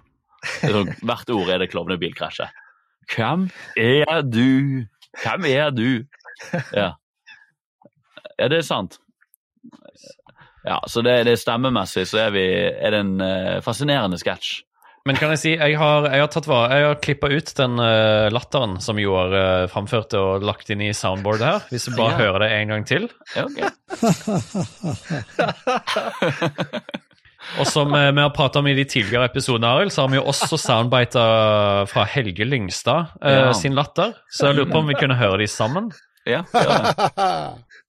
Er 0.64 0.76
sånn, 0.76 0.92
hvert 1.08 1.32
ord 1.32 1.52
er 1.54 1.62
det 1.62 1.70
klovnebilkrasjet. 1.72 2.60
Hvem 3.14 3.48
er 3.80 4.22
du? 4.26 4.84
Hvem 5.24 5.48
er 5.48 5.72
du? 5.76 6.04
Ja. 6.76 6.94
Ja, 8.40 8.50
det 8.50 8.60
er 8.60 8.68
sant. 8.68 8.98
Ja, 10.64 10.80
så 10.88 11.04
det, 11.06 11.14
det 11.28 11.36
er 11.36 11.40
stemmemessig 11.40 12.06
så 12.10 12.22
er, 12.26 12.32
vi, 12.36 12.44
er 12.48 12.96
det 12.96 13.02
en 13.04 13.18
eh, 13.24 13.60
fascinerende 13.64 14.20
sketsj. 14.20 14.64
Men 15.06 15.18
kan 15.20 15.30
jeg 15.34 15.40
si, 15.42 15.52
jeg 15.60 15.74
har, 15.76 16.06
jeg 16.08 16.22
har, 16.24 16.30
tatt 16.32 16.46
var, 16.48 16.72
jeg 16.72 16.86
har 16.88 16.96
klippa 17.04 17.28
ut 17.28 17.50
den 17.58 17.74
uh, 17.76 18.30
latteren 18.32 18.78
som 18.80 18.96
Joar 19.02 19.34
uh, 19.36 19.66
framførte 19.68 20.16
og 20.16 20.40
lagt 20.48 20.70
inn 20.72 20.80
i 20.86 20.94
soundboardet 20.96 21.44
her. 21.50 21.60
Hvis 21.74 21.90
du 21.90 21.96
bare 21.98 22.14
Ja. 22.14 22.18
hører 22.22 22.40
det 22.46 22.50
en 22.62 22.70
gang 22.72 22.86
til. 22.88 23.10
Ja, 23.36 23.44
okay. 23.44 23.68
Og 27.60 27.68
som 27.68 27.92
uh, 27.92 28.16
vi 28.16 28.22
har 28.24 28.32
prata 28.32 28.60
om 28.64 28.68
i 28.72 28.78
de 28.78 28.86
tidligere 28.88 29.28
episodene, 29.28 29.68
Arild, 29.76 29.92
så 29.92 30.06
har 30.06 30.10
vi 30.14 30.22
jo 30.22 30.30
også 30.32 30.56
soundbiter 30.64 31.84
fra 31.92 32.06
Helge 32.08 32.48
Lyngstad 32.48 33.12
eh, 33.20 33.42
Ja. 33.50 33.54
sin 33.54 33.76
latter. 33.76 34.14
Så 34.32 34.48
jeg 34.48 34.56
lurer 34.62 34.72
på 34.72 34.80
om 34.80 34.88
vi 34.88 34.96
kunne 34.96 35.20
høre 35.20 35.36
de 35.44 35.48
sammen. 35.52 35.92
Ja, 36.26 36.46
det. 36.56 36.64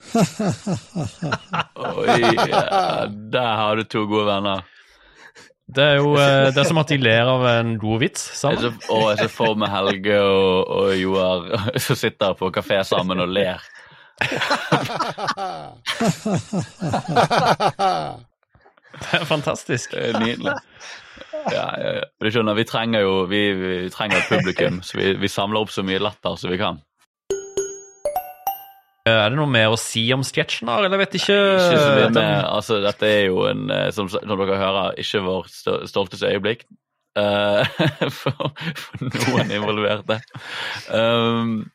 Oi, 1.78 2.18
der 3.30 3.50
har 3.60 3.76
du 3.78 3.84
to 3.86 4.02
gode 4.10 4.26
venner. 4.26 4.66
Det 5.64 5.84
er 5.84 5.94
jo 5.96 6.10
eh, 6.20 6.50
det 6.52 6.60
er 6.60 6.66
som 6.68 6.76
at 6.82 6.90
de 6.92 6.98
ler 7.00 7.24
av 7.24 7.40
en 7.48 7.78
god 7.80 8.02
vits 8.02 8.20
sammen. 8.36 8.74
og 8.92 9.06
jeg 9.14 9.18
ser 9.22 9.30
for 9.32 9.56
meg 9.56 9.70
Helge 9.72 10.18
og, 10.20 10.68
og 10.68 10.92
Joar 10.98 11.46
som 11.86 11.96
sitter 11.96 12.34
på 12.36 12.50
kafé 12.52 12.82
sammen 12.84 13.20
og 13.24 13.32
ler. 13.32 13.64
Det 18.94 19.18
er 19.18 19.24
fantastisk. 19.26 19.90
Det 19.90 20.12
er 20.12 20.20
nydelig. 20.22 20.52
Ja, 21.50 21.64
ja, 21.78 21.90
ja. 21.98 22.02
Du 22.22 22.28
skjønner, 22.30 22.54
vi 22.54 22.64
trenger 22.68 23.02
jo 23.02 23.14
vi, 23.30 23.40
vi 23.58 23.72
trenger 23.92 24.20
et 24.20 24.30
publikum, 24.30 24.80
så 24.86 24.98
vi, 25.00 25.14
vi 25.18 25.30
samler 25.30 25.64
opp 25.64 25.72
så 25.74 25.82
mye 25.86 25.98
latter 26.02 26.36
som 26.40 26.52
vi 26.52 26.58
kan. 26.60 26.78
Eh, 29.06 29.12
Er 29.12 29.28
det 29.28 29.36
noe 29.36 29.50
mer 29.50 29.68
å 29.68 29.76
si 29.80 30.06
om 30.14 30.22
sketsjen, 30.24 30.68
eller 30.72 30.88
Jeg 30.88 30.98
vet 31.02 31.16
ikke. 31.18 31.34
Ikke 31.36 31.78
så 31.78 31.90
mye 31.94 32.04
Den- 32.06 32.14
mer, 32.14 32.44
altså 32.48 32.80
Dette 32.82 33.02
er 33.04 33.26
jo 33.26 33.44
en, 33.50 33.70
eh, 33.70 33.90
som, 33.90 34.08
som 34.08 34.20
dere 34.24 34.56
hører, 34.56 34.94
ikke 34.96 35.20
vår 35.26 35.48
stolteste 35.86 36.30
øyeblikk. 36.32 36.64
uh, 37.16 37.62
for, 38.10 38.48
for 38.74 39.04
noen 39.36 39.50
involverte. 39.54 40.16
Um, 40.90 41.70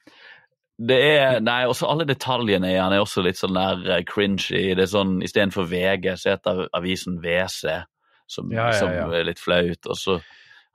det 0.80 0.98
er 1.00 1.39
Nei, 1.39 1.62
også 1.68 1.88
alle 1.88 2.04
detaljene 2.10 2.74
i 2.74 2.80
han 2.80 2.92
er 2.92 3.00
også 3.00 3.24
litt 3.24 3.38
sånn 3.39 3.56
der 3.56 3.86
eh, 4.00 4.04
cringy. 4.04 4.74
Det 4.76 4.84
er 4.84 4.92
sånn 4.92 5.22
istedenfor 5.24 5.70
VG, 5.70 6.10
så 6.20 6.34
heter 6.34 6.65
avisen 6.76 7.22
WC, 7.24 7.78
som, 8.28 8.52
Ja, 8.52 8.68
ja, 8.72 8.76
som 8.80 8.89
er 9.13 9.24
litt 9.30 9.39
flaut. 9.39 9.80
Og 9.88 9.96
så 9.96 10.20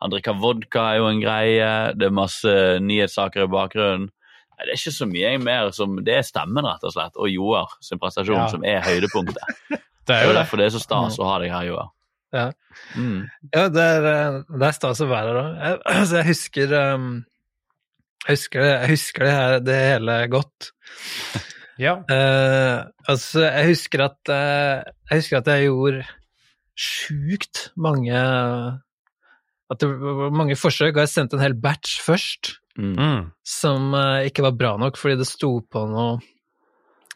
Han 0.00 0.10
drikker 0.10 0.36
vodka, 0.40 0.80
er 0.92 0.96
jo 1.02 1.06
en 1.08 1.20
greie. 1.22 1.68
Det 1.96 2.06
er 2.08 2.12
masse 2.12 2.54
nyhetssaker 2.84 3.44
i 3.46 3.52
bakgrunnen. 3.52 4.08
Nei, 4.54 4.66
Det 4.68 4.72
er 4.74 4.78
ikke 4.78 4.94
så 4.94 5.06
mye 5.10 5.32
mer 5.42 5.70
som 5.74 5.96
Det 6.06 6.14
er 6.18 6.22
stemmen, 6.26 6.64
rett 6.66 6.84
og 6.86 6.94
slett, 6.94 7.16
og 7.18 7.28
Joar 7.32 7.74
sin 7.82 7.98
prestasjon 8.02 8.38
Ja. 8.38 8.46
som 8.52 8.64
er 8.64 8.80
høydepunktet. 8.86 9.42
Det 10.04 10.12
er 10.14 10.26
jo 10.26 10.32
det. 10.34 10.36
derfor 10.42 10.60
det 10.60 10.66
er 10.66 10.72
så 10.74 10.80
stas 10.82 11.14
å 11.18 11.24
ha 11.30 11.38
deg 11.40 11.48
her, 11.48 11.64
Joar. 11.64 11.86
Ja. 12.34 12.48
Mm. 12.98 13.22
Ja, 13.54 13.68
det 13.72 13.84
er, 13.94 14.04
eh, 14.10 14.34
det 14.52 14.66
er 14.68 14.74
stas 14.76 15.00
å 15.00 15.06
være 15.08 15.30
her 15.30 15.38
da. 15.38 15.44
Jeg, 15.62 15.78
altså, 16.00 16.16
jeg 16.18 16.26
husker 16.28 16.74
um, 16.94 17.06
Jeg 18.26 18.36
husker 18.36 18.60
det, 18.64 18.72
jeg 18.74 18.90
husker 18.90 19.24
det, 19.24 19.32
her, 19.38 19.58
det 19.64 19.78
hele 19.88 20.18
godt. 20.34 20.70
Ja. 21.80 21.96
Uh, 22.06 22.84
altså, 23.10 23.40
jeg 23.48 23.72
husker 23.72 24.04
at 24.04 24.30
uh, 24.30 24.84
Jeg 25.10 25.22
husker 25.24 25.40
at 25.40 25.48
jeg 25.50 25.64
gjorde 25.66 26.04
sjukt 26.78 27.64
mange 27.74 28.14
At 28.14 29.80
det 29.80 29.88
var 29.88 30.30
mange 30.30 30.54
forsøk, 30.54 30.92
og 30.94 31.00
jeg 31.02 31.10
sendte 31.10 31.34
en 31.38 31.42
hel 31.42 31.56
batch 31.58 31.96
først 32.04 32.52
Mm. 32.74 32.94
Mm. 32.98 33.26
som 33.46 33.92
uh, 33.94 34.24
ikke 34.26 34.42
var 34.42 34.56
bra 34.58 34.72
nok 34.82 34.96
fordi 34.98 35.20
det 35.20 35.28
sto 35.30 35.60
på 35.70 35.84
noe 35.86 36.16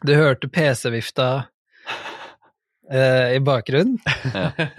Du 0.05 0.13
hørte 0.15 0.47
PC-vifta 0.47 1.25
uh, 2.93 3.27
i 3.35 3.39
bakgrunnen, 3.43 3.97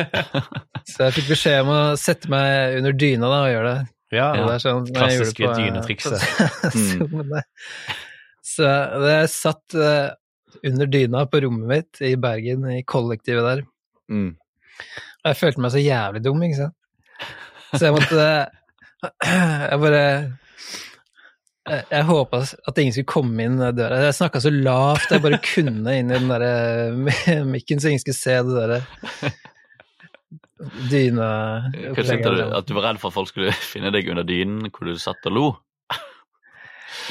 så 0.91 1.07
jeg 1.07 1.17
fikk 1.19 1.29
beskjed 1.35 1.61
om 1.67 1.73
å 1.75 1.81
sette 2.01 2.31
meg 2.33 2.79
under 2.79 2.97
dyna 2.97 3.29
da 3.29 3.43
og 3.45 3.53
gjøre 3.53 3.75
det. 3.75 3.83
ja. 4.17 4.31
Det 4.39 4.55
er 4.55 4.65
sånn, 4.65 4.89
Klassiske 4.97 5.45
på, 5.45 5.53
dynetrikset. 5.61 6.25
på 6.65 6.73
Zoom-ene. 6.79 7.45
Så 8.51 8.67
det 9.05 9.13
jeg 9.19 9.31
satt 9.37 9.77
eh, 9.79 10.09
under 10.67 10.89
dyna 10.91 11.27
på 11.31 11.45
rommet 11.45 11.69
mitt 11.71 12.01
i 12.09 12.15
Bergen, 12.21 12.65
i 12.73 12.81
kollektivet 12.89 13.47
der, 13.51 13.67
Mm. 14.11 14.33
og 15.21 15.29
jeg 15.29 15.37
følte 15.39 15.61
meg 15.63 15.71
så 15.77 15.79
jævlig 15.85 16.25
dum, 16.25 16.41
ikke 16.43 16.57
sant. 16.65 16.75
Så 17.77 17.85
jeg 17.85 17.95
måtte 17.95 18.25
Jeg 19.71 19.79
bare 19.85 20.01
Jeg, 21.71 21.85
jeg 21.93 22.05
håpa 22.09 22.41
at 22.41 22.79
ingen 22.81 22.95
skulle 22.97 23.11
komme 23.13 23.45
inn 23.45 23.59
døra. 23.77 23.99
Jeg 24.07 24.17
snakka 24.17 24.41
så 24.43 24.51
lavt 24.51 25.13
jeg 25.13 25.23
bare 25.23 25.39
kunne 25.53 25.93
inn 26.01 26.11
i 26.11 26.19
den 26.19 26.31
der 26.33 27.45
mikken, 27.55 27.81
så 27.83 27.93
ingen 27.93 28.03
skulle 28.03 28.19
se 28.19 28.39
det 28.49 28.57
derre 28.57 28.81
dyna... 30.91 31.29
Kanskje 31.97 32.19
du? 32.25 32.41
At 32.57 32.67
du 32.69 32.75
var 32.77 32.85
redd 32.91 33.01
for 33.01 33.09
at 33.13 33.17
folk 33.17 33.31
skulle 33.31 33.53
finne 33.73 33.93
deg 33.95 34.09
under 34.13 34.27
dynen 34.29 34.69
hvor 34.73 34.89
du 34.91 34.97
satt 35.01 35.29
og 35.31 35.37
lo? 35.37 35.47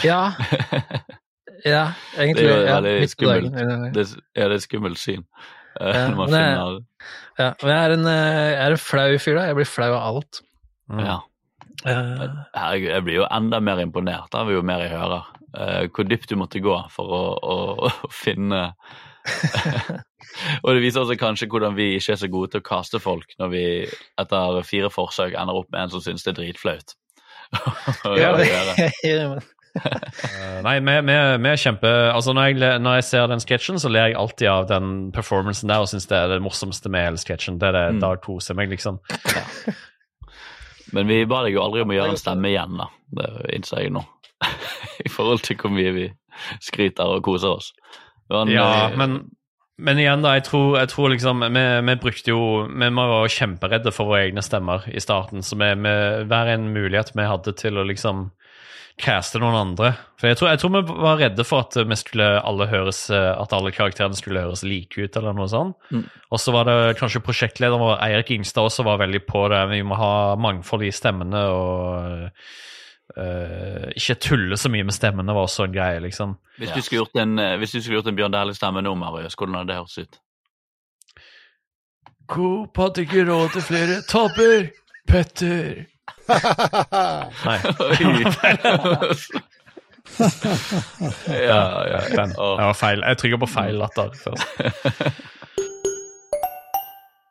Ja. 0.06 0.20
Ja, 1.66 1.86
egentlig. 2.16 2.44
Det 2.44 2.50
er 2.50 2.52
jo 2.52 2.68
ja, 2.68 2.76
veldig 2.78 2.92
midt 3.02 3.16
dagen. 3.20 3.48
skummelt. 3.50 3.96
Det, 3.96 4.04
er- 4.06 4.20
ja, 4.38 4.44
det 4.46 4.52
er 4.54 4.60
et 4.60 4.66
skummelt 4.68 5.02
syn. 5.02 5.24
Eh, 5.80 5.96
Ja, 5.96 6.04
når 6.12 6.18
man 6.20 6.32
men 6.34 6.40
jeg, 6.40 6.54
finner 6.60 6.78
Ja, 7.40 7.50
men 7.64 7.72
jeg 7.74 7.80
er 7.90 7.96
en, 7.96 8.06
eh, 8.12 8.46
jeg 8.52 8.62
er 8.68 8.76
en 8.76 8.84
flau 8.84 9.10
fyr, 9.24 9.36
da. 9.40 9.48
Jeg 9.50 9.58
blir 9.60 9.70
flau 9.70 9.90
av 9.96 10.06
alt. 10.14 10.42
Mm. 10.92 11.02
Ja. 11.06 11.18
Eh, 11.88 12.24
Herregud, 12.56 12.90
jeg 12.92 13.06
blir 13.06 13.20
jo 13.22 13.28
enda 13.32 13.60
mer 13.64 13.80
imponert 13.84 14.36
av 14.36 14.52
jo 14.52 14.64
mer 14.66 14.84
jeg 14.84 14.96
hører. 14.96 15.30
Eh, 15.56 15.86
hvor 15.94 16.08
dypt 16.08 16.30
du 16.30 16.36
måtte 16.40 16.62
gå 16.64 16.76
for 16.94 17.14
å, 17.16 17.22
å, 17.40 17.60
å 17.88 18.10
finne 18.14 18.68
Og 20.64 20.70
det 20.74 20.82
viser 20.84 21.02
også 21.02 21.18
kanskje 21.20 21.48
hvordan 21.52 21.76
vi 21.78 21.92
ikke 21.98 22.14
er 22.14 22.20
så 22.22 22.30
gode 22.32 22.54
til 22.54 22.62
å 22.62 22.66
kaste 22.66 23.02
folk 23.02 23.34
når 23.42 23.52
vi 23.54 23.64
etter 24.22 24.62
fire 24.66 24.90
forsøk 24.94 25.36
ender 25.38 25.60
opp 25.60 25.70
med 25.74 25.84
en 25.84 25.94
som 25.94 26.04
syns 26.04 26.26
det 26.26 26.34
er 26.34 26.40
dritflaut. 26.40 26.96
ja, 28.22 28.34
det, 28.38 28.50
Eh, 29.80 30.62
Nei, 30.66 30.80
vi, 30.82 31.14
er 31.14 31.60
kjempe 31.62 31.90
Altså, 32.10 32.34
når 32.34 32.48
jeg, 32.50 32.80
når 32.82 32.96
jeg 33.00 33.06
ser 33.06 33.28
den 33.30 33.44
sketsjen, 33.44 33.78
så 33.82 33.92
ler 33.92 34.10
jeg 34.10 34.18
alltid 34.18 34.50
av 34.50 34.66
den 34.70 35.12
performancen 35.16 35.70
der 35.70 35.84
og 35.84 35.92
syns 35.92 36.10
det 36.10 36.18
er 36.18 36.32
det 36.34 36.40
morsomste 36.44 36.90
med 36.92 37.06
hele 37.06 37.22
sketsjen. 37.22 37.60
Det 37.62 37.70
er 37.70 37.78
det, 37.78 37.86
Mm. 37.90 38.02
Da 38.02 38.10
koser 38.22 38.58
meg, 38.58 38.70
liksom. 38.74 39.00
Men 40.96 41.10
vi 41.10 41.24
ba 41.30 41.44
deg 41.46 41.58
jo 41.58 41.64
aldri 41.66 41.84
om 41.84 41.92
å 41.92 41.98
gjøre 41.98 42.16
en 42.16 42.22
stemme 42.22 42.52
igjen, 42.52 42.78
da. 42.80 42.90
Det 43.20 43.28
innser 43.56 43.84
jeg 43.84 43.94
nå. 43.96 44.04
I 45.06 45.12
forhold 45.12 45.44
til 45.46 45.60
hvor 45.60 45.74
mye 45.74 45.92
vi 45.96 46.08
skryter 46.64 47.18
og 47.18 47.26
koser 47.26 47.58
oss. 47.60 47.74
Men, 48.30 48.52
Ja, 48.54 48.70
eh, 48.88 48.98
men, 49.00 49.20
men 49.82 50.02
igjen, 50.02 50.24
da. 50.26 50.36
Jeg 50.38 50.48
tror, 50.50 50.78
jeg 50.80 50.92
tror 50.92 51.14
liksom 51.14 51.42
Vi, 51.42 51.64
vi 51.88 51.96
brukte 51.98 52.30
jo 52.30 52.42
Vi 52.70 52.90
var 52.96 53.32
kjemperedde 53.34 53.94
for 53.96 54.12
våre 54.12 54.28
egne 54.28 54.44
stemmer 54.46 54.86
i 54.92 55.02
starten, 55.04 55.44
så 55.46 55.58
vi, 55.60 55.72
vi, 55.84 55.96
hver 56.30 56.54
en 56.54 56.70
mulighet 56.76 57.14
vi 57.16 57.28
hadde 57.28 57.56
til 57.58 57.80
å 57.80 57.88
liksom 57.90 58.30
caste 59.00 59.40
noen 59.42 59.58
andre. 59.58 59.94
For 60.20 60.30
jeg 60.30 60.40
tror, 60.40 60.50
jeg 60.52 60.62
tror 60.62 60.74
vi 60.76 60.96
var 61.06 61.20
redde 61.22 61.46
for 61.48 61.64
at 61.64 61.78
vi 61.88 61.98
skulle 62.00 62.28
alle 62.44 62.68
høres 62.68 63.06
At 63.10 63.54
alle 63.56 63.72
karakterene 63.72 64.18
skulle 64.18 64.44
høres 64.44 64.66
like 64.68 65.00
ut, 65.00 65.16
eller 65.16 65.36
noe 65.38 65.48
sånt. 65.52 65.78
Mm. 65.92 66.04
Og 66.30 66.42
så 66.44 66.54
var 66.56 66.68
det 66.68 66.98
kanskje 67.00 67.24
prosjektlederen 67.24 67.82
vår, 67.82 67.96
Eirik 68.06 68.34
Ingstad, 68.36 68.68
også 68.68 68.86
var 68.88 69.00
veldig 69.02 69.24
på 69.28 69.46
det. 69.54 69.62
Vi 69.72 69.84
må 69.88 69.98
ha 70.00 70.14
mangfold 70.40 70.84
i 70.88 70.92
stemmene 70.96 71.46
og 71.54 72.28
uh, 73.18 73.86
ikke 73.96 74.20
tulle 74.22 74.58
så 74.60 74.72
mye 74.72 74.88
med 74.88 74.96
stemmene, 74.96 75.36
var 75.36 75.48
også 75.48 75.68
en 75.68 75.76
greie, 75.76 76.02
liksom. 76.04 76.36
hvis, 76.58 76.74
du 76.76 76.82
skulle 76.82 77.04
gjort 77.04 77.22
en, 77.24 77.40
eh, 77.40 77.56
hvis 77.58 77.74
du 77.74 77.80
skulle 77.80 78.00
gjort 78.00 78.12
en 78.12 78.20
Bjørn 78.20 78.36
Dæhlie-stemme 78.36 78.84
nå, 78.86 78.96
Marius, 79.00 79.38
hvordan 79.40 79.62
hadde 79.62 79.72
det 79.72 79.80
hørtes 79.80 80.04
ut? 80.04 80.20
Coop 82.30 82.78
hadde 82.78 83.08
ikke 83.08 83.26
råd 83.26 83.56
til 83.56 83.66
flere 83.66 84.02
topper 84.10 84.70
Petter. 85.10 85.88
Nei. 87.46 87.58
ja, 91.50 91.62
ja. 91.90 92.00
Den. 92.16 92.30
Det 92.34 92.66
var 92.70 92.78
feil. 92.78 93.04
Jeg 93.06 93.22
trykker 93.22 93.42
på 93.44 93.52
feil 93.52 93.76
latter 93.82 94.16
først. 94.24 94.44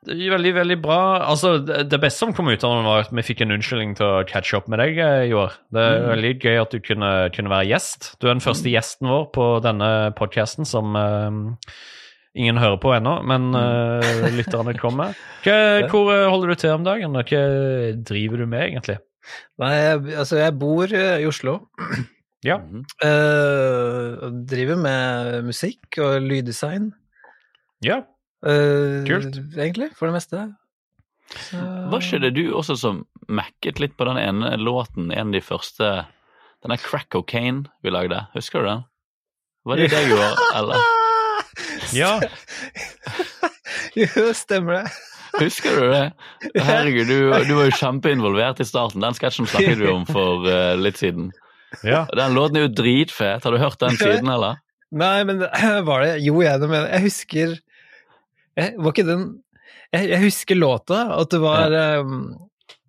Veldig, 0.09 0.55
veldig 0.57 0.77
bra. 0.81 1.01
Altså, 1.29 1.59
det 1.61 1.99
beste 2.01 2.23
som 2.23 2.33
kom 2.33 2.49
ut 2.49 2.63
av 2.65 2.73
den, 2.73 2.87
var 2.87 3.03
at 3.05 3.11
vi 3.13 3.25
fikk 3.27 3.43
en 3.45 3.53
unnskyldning 3.59 3.91
til 3.99 4.07
å 4.07 4.23
catche 4.29 4.57
opp 4.57 4.69
med 4.73 4.81
deg 4.81 4.97
eh, 5.05 5.27
i 5.29 5.35
år. 5.37 5.59
Det 5.75 5.85
er 5.85 6.07
veldig 6.15 6.31
gøy 6.39 6.61
at 6.63 6.73
du 6.73 6.81
kunne, 6.81 7.11
kunne 7.35 7.53
være 7.53 7.69
gjest. 7.69 8.15
Du 8.17 8.25
er 8.29 8.33
den 8.33 8.45
første 8.45 8.73
gjesten 8.73 9.11
vår 9.11 9.27
på 9.37 9.49
denne 9.65 9.91
podkasten 10.17 10.69
som 10.69 10.97
eh, 10.97 11.29
ingen 12.37 12.59
hører 12.61 12.79
på 12.83 12.93
ennå, 12.97 13.17
men 13.27 13.49
uh, 13.55 14.29
lytterne 14.35 14.75
kommer. 14.79 15.17
Hva, 15.47 15.57
hvor 15.91 16.11
eh, 16.13 16.27
holder 16.29 16.53
du 16.53 16.61
til 16.61 16.75
om 16.75 16.85
dagen? 16.87 17.17
og 17.17 17.31
Hva 17.31 17.43
driver 18.09 18.43
du 18.43 18.47
med, 18.51 18.65
egentlig? 18.69 18.99
Nei, 19.61 19.73
jeg, 19.77 20.03
altså 20.23 20.39
jeg 20.41 20.55
bor 20.61 20.93
eh, 20.95 21.19
i 21.25 21.27
Oslo. 21.31 21.59
Ja. 22.47 22.61
Eh, 23.03 24.29
driver 24.47 24.77
med 24.79 25.49
musikk 25.49 25.97
og 25.99 26.21
lyddesign. 26.23 26.93
ja. 27.83 27.97
eh, 28.47 29.01
Kult. 29.09 29.41
Egentlig, 29.57 29.89
for 29.99 30.07
det 30.07 30.15
meste. 30.21 30.45
Så, 31.35 31.59
Var 31.91 31.99
ikke 31.99 32.21
det 32.23 32.31
du 32.37 32.45
også 32.55 32.77
som 32.79 33.01
macket 33.27 33.83
litt 33.83 33.97
på 33.99 34.07
den 34.07 34.21
ene 34.23 34.53
låten, 34.63 35.11
en 35.11 35.33
av 35.33 35.35
de 35.35 35.43
første 35.43 35.91
Den 36.63 36.71
der 36.73 36.79
Crack 36.79 37.11
Cocaine 37.11 37.67
vi 37.83 37.91
lagde, 37.91 38.23
husker 38.39 38.63
du 38.63 38.71
den? 38.71 38.87
Var 39.67 39.83
det 39.83 39.91
det 39.91 40.05
du 40.07 40.15
gjorde, 40.15 40.47
eller? 40.63 40.87
Ja. 41.95 42.19
Jo, 43.99 44.31
stemmer 44.37 44.83
det. 44.83 44.93
Husker 45.39 45.75
du 45.77 45.91
det? 45.93 46.05
Herregud, 46.65 47.07
du, 47.11 47.19
du 47.47 47.53
var 47.59 47.69
jo 47.69 47.75
kjempeinvolvert 47.77 48.63
i 48.63 48.67
starten. 48.67 49.03
Den 49.05 49.17
sketsjen 49.17 49.47
snakket 49.51 49.79
du 49.83 49.87
om 49.93 50.07
for 50.09 50.47
uh, 50.49 50.73
litt 50.81 50.99
siden. 51.01 51.31
ja. 51.85 52.07
Den 52.17 52.35
låten 52.37 52.57
er 52.59 52.65
jo 52.67 52.73
dritfet. 52.79 53.45
Har 53.45 53.55
du 53.55 53.61
hørt 53.61 53.79
den 53.83 53.99
siden, 54.01 54.31
eller? 54.33 54.57
Nei, 54.89 55.19
men 55.29 55.43
var 55.85 56.01
det 56.01 56.15
Jo, 56.25 56.39
jeg 56.41 56.63
mener 56.65 56.87
Jeg 56.89 57.03
husker 57.05 57.51
jeg, 58.57 58.71
Var 58.81 58.95
ikke 58.95 59.05
den 59.05 59.25
jeg, 59.93 60.07
jeg 60.15 60.21
husker 60.23 60.57
låta, 60.57 61.03
at 61.19 61.29
det 61.35 61.41
var 61.43 61.75
um, 62.01 62.23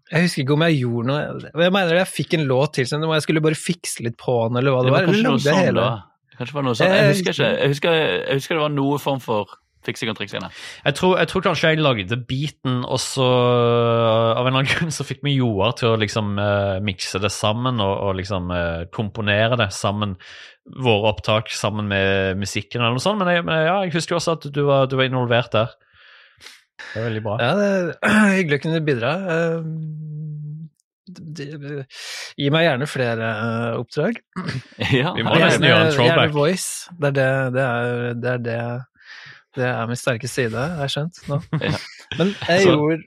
Jeg 0.07 0.23
husker 0.29 0.45
ikke 0.45 0.55
om 0.55 0.63
jeg 0.63 0.77
gjorde 0.79 1.09
noe 1.11 1.51
Jeg 1.65 1.73
mener 1.75 1.99
jeg 1.99 2.07
fikk 2.13 2.37
en 2.37 2.45
låt 2.47 2.77
tilsendt, 2.79 3.03
om 3.03 3.11
jeg 3.17 3.25
skulle 3.27 3.43
bare 3.43 3.59
fikse 3.59 4.05
litt 4.07 4.15
på 4.19 4.37
den, 4.47 4.61
eller 4.61 4.71
hva 4.77 4.85
det, 4.85 4.87
Det 4.87 4.95
var 4.95 5.09
var. 5.09 5.11
Eller 5.19 5.43
sånn, 5.43 5.59
hele- 5.59 5.83
da. 5.83 5.91
Kanskje 6.39 6.53
det 6.53 6.55
var 6.55 6.69
noe 6.69 6.77
sånn. 6.79 6.93
Jeg 6.95 7.09
husker 7.11 7.35
ikke. 7.35 7.47
Jeg 7.59 7.73
husker, 7.73 7.97
jeg 7.99 8.37
husker 8.39 8.55
det 8.55 8.63
var 8.63 8.71
noe 8.71 8.99
form 9.03 9.19
for 9.23 9.57
fiksing 9.85 10.11
og 10.11 10.17
triksing. 10.19 10.45
Jeg 10.85 10.95
tror, 10.95 11.17
jeg 11.19 11.29
tror 11.31 11.43
kanskje 11.43 11.71
jeg 11.73 11.81
lagde 11.81 12.19
beaten, 12.29 12.81
og 12.83 12.99
så 13.03 13.27
av 13.27 14.43
en 14.43 14.51
eller 14.51 14.61
annen 14.61 14.71
grunn 14.71 14.93
så 14.95 15.05
fikk 15.07 15.23
vi 15.27 15.37
Joar 15.37 15.75
til 15.79 15.93
å 15.93 15.99
liksom 15.99 16.33
uh, 16.39 16.79
mikse 16.83 17.21
det 17.23 17.31
sammen 17.35 17.83
og, 17.83 17.93
og 18.07 18.17
liksom 18.19 18.51
uh, 18.51 18.87
komponere 18.95 19.59
det 19.59 19.69
sammen. 19.75 20.15
Våre 20.79 21.13
opptak 21.13 21.51
sammen 21.55 21.87
med 21.91 22.39
musikken 22.39 22.83
eller 22.83 22.95
noe 22.95 23.03
sånt. 23.03 23.19
Men, 23.21 23.33
jeg, 23.35 23.47
men 23.47 23.63
ja, 23.65 23.77
jeg 23.85 23.95
husker 23.97 24.19
også 24.19 24.37
at 24.39 24.49
du 24.53 24.63
var, 24.67 24.87
du 24.87 24.99
var 24.99 25.09
involvert 25.09 25.51
der. 25.55 25.75
Det 26.79 27.01
er 27.01 27.09
veldig 27.09 27.23
bra. 27.25 27.39
Ja, 27.43 27.51
det 27.59 27.71
er 27.73 28.29
hyggelig 28.39 28.61
å 28.61 28.63
kunne 28.67 28.85
bidra. 28.87 29.15
Uh, 29.27 30.07
Gi 32.39 32.49
meg 32.53 32.65
gjerne 32.67 32.87
flere 32.89 33.29
uh, 33.35 33.79
oppdrag. 33.81 34.19
Ja, 34.99 35.13
Vi 35.17 35.23
må 35.25 35.35
nesten 35.39 35.65
gjøre 35.67 35.87
en 35.87 35.93
throwback. 35.95 36.17
gjerne 36.17 36.35
voice. 36.35 36.89
Det 36.99 37.11
er 37.11 37.15
det, 37.19 37.29
det 37.55 37.63
er 37.65 38.19
det, 38.19 38.33
er 38.33 38.43
det, 38.47 38.57
det 39.59 39.69
er 39.69 39.87
min 39.89 39.99
sterke 39.99 40.29
side, 40.31 40.55
har 40.57 40.85
jeg 40.87 40.95
skjønt 40.97 41.23
nå. 41.31 41.39
Ja. 41.69 41.73
Men 42.19 42.33
jeg 42.47 42.63
Så- 42.65 42.75
gjorde, 42.75 43.01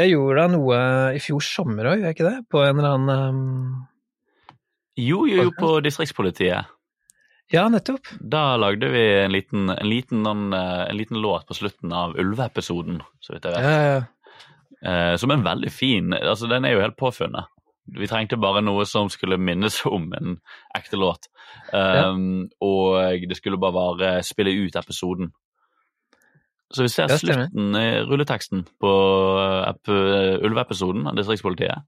jeg 0.00 0.12
gjorde 0.14 0.36
da 0.40 0.46
noe 0.54 0.76
i 1.16 1.18
fjor 1.20 1.42
sommer 1.44 1.90
òg, 1.90 1.98
gjør 2.00 2.06
jeg 2.10 2.16
ikke 2.16 2.28
det? 2.30 2.36
På 2.52 2.62
en 2.64 2.78
eller 2.80 2.94
annen 2.96 3.34
um, 3.36 3.82
Jo, 4.96 5.24
jo, 5.28 5.42
jo, 5.46 5.50
på 5.58 5.74
distriktspolitiet. 5.84 6.70
Ja, 7.52 7.66
nettopp. 7.68 8.08
Da 8.24 8.54
lagde 8.56 8.88
vi 8.88 9.02
en 9.26 9.32
liten, 9.34 9.66
en 9.74 9.88
liten, 9.90 10.22
eh, 10.56 10.86
en 10.88 10.96
liten 10.96 11.18
låt 11.20 11.44
på 11.48 11.56
slutten 11.58 11.92
av 11.92 12.14
Ulveepisoden, 12.16 13.02
så 13.20 13.34
vidt 13.34 13.44
jeg 13.44 13.52
Ja, 13.52 13.60
vet. 13.60 13.68
ja, 13.68 13.92
ja. 13.98 14.02
Eh, 14.82 15.14
som 15.16 15.30
er 15.30 15.44
veldig 15.44 15.70
fin 15.70 16.14
Altså, 16.16 16.48
den 16.50 16.64
er 16.66 16.74
jo 16.74 16.80
helt 16.82 16.98
påfunnet. 16.98 17.50
Vi 17.98 18.06
trengte 18.10 18.38
bare 18.38 18.62
noe 18.62 18.84
som 18.86 19.10
skulle 19.10 19.38
minnes 19.38 19.80
om 19.96 20.10
en 20.18 20.36
ekte 20.76 20.98
låt. 20.98 21.28
Um, 21.72 22.48
Og 22.62 23.26
det 23.28 23.38
skulle 23.38 23.60
bare 23.60 23.96
være 23.98 24.26
spille 24.26 24.54
ut 24.64 24.76
episoden. 24.78 25.32
Så 26.72 26.82
vi 26.86 26.88
ser 26.88 27.08
slutten 27.12 27.74
i 27.76 27.88
rulleteksten 28.08 28.64
på 28.80 28.92
eh, 29.38 29.70
ep- 29.72 30.44
Ulveepisoden 30.46 31.06
av 31.10 31.16
Distriktspolitiet. 31.18 31.68
ja. 31.72 31.82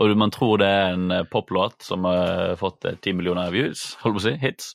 Og 0.00 0.10
man 0.18 0.30
tror 0.34 0.58
det 0.58 0.66
er 0.66 0.92
en 0.96 1.10
eh, 1.14 1.22
poplåt 1.30 1.82
som 1.86 2.02
har 2.04 2.56
fått 2.58 2.80
ti 2.82 3.12
10 3.12 3.16
millioner 3.16 3.50
views, 3.54 3.94
holdt 4.02 4.16
på 4.18 4.20
å 4.20 4.24
si, 4.26 4.32
hits. 4.42 4.72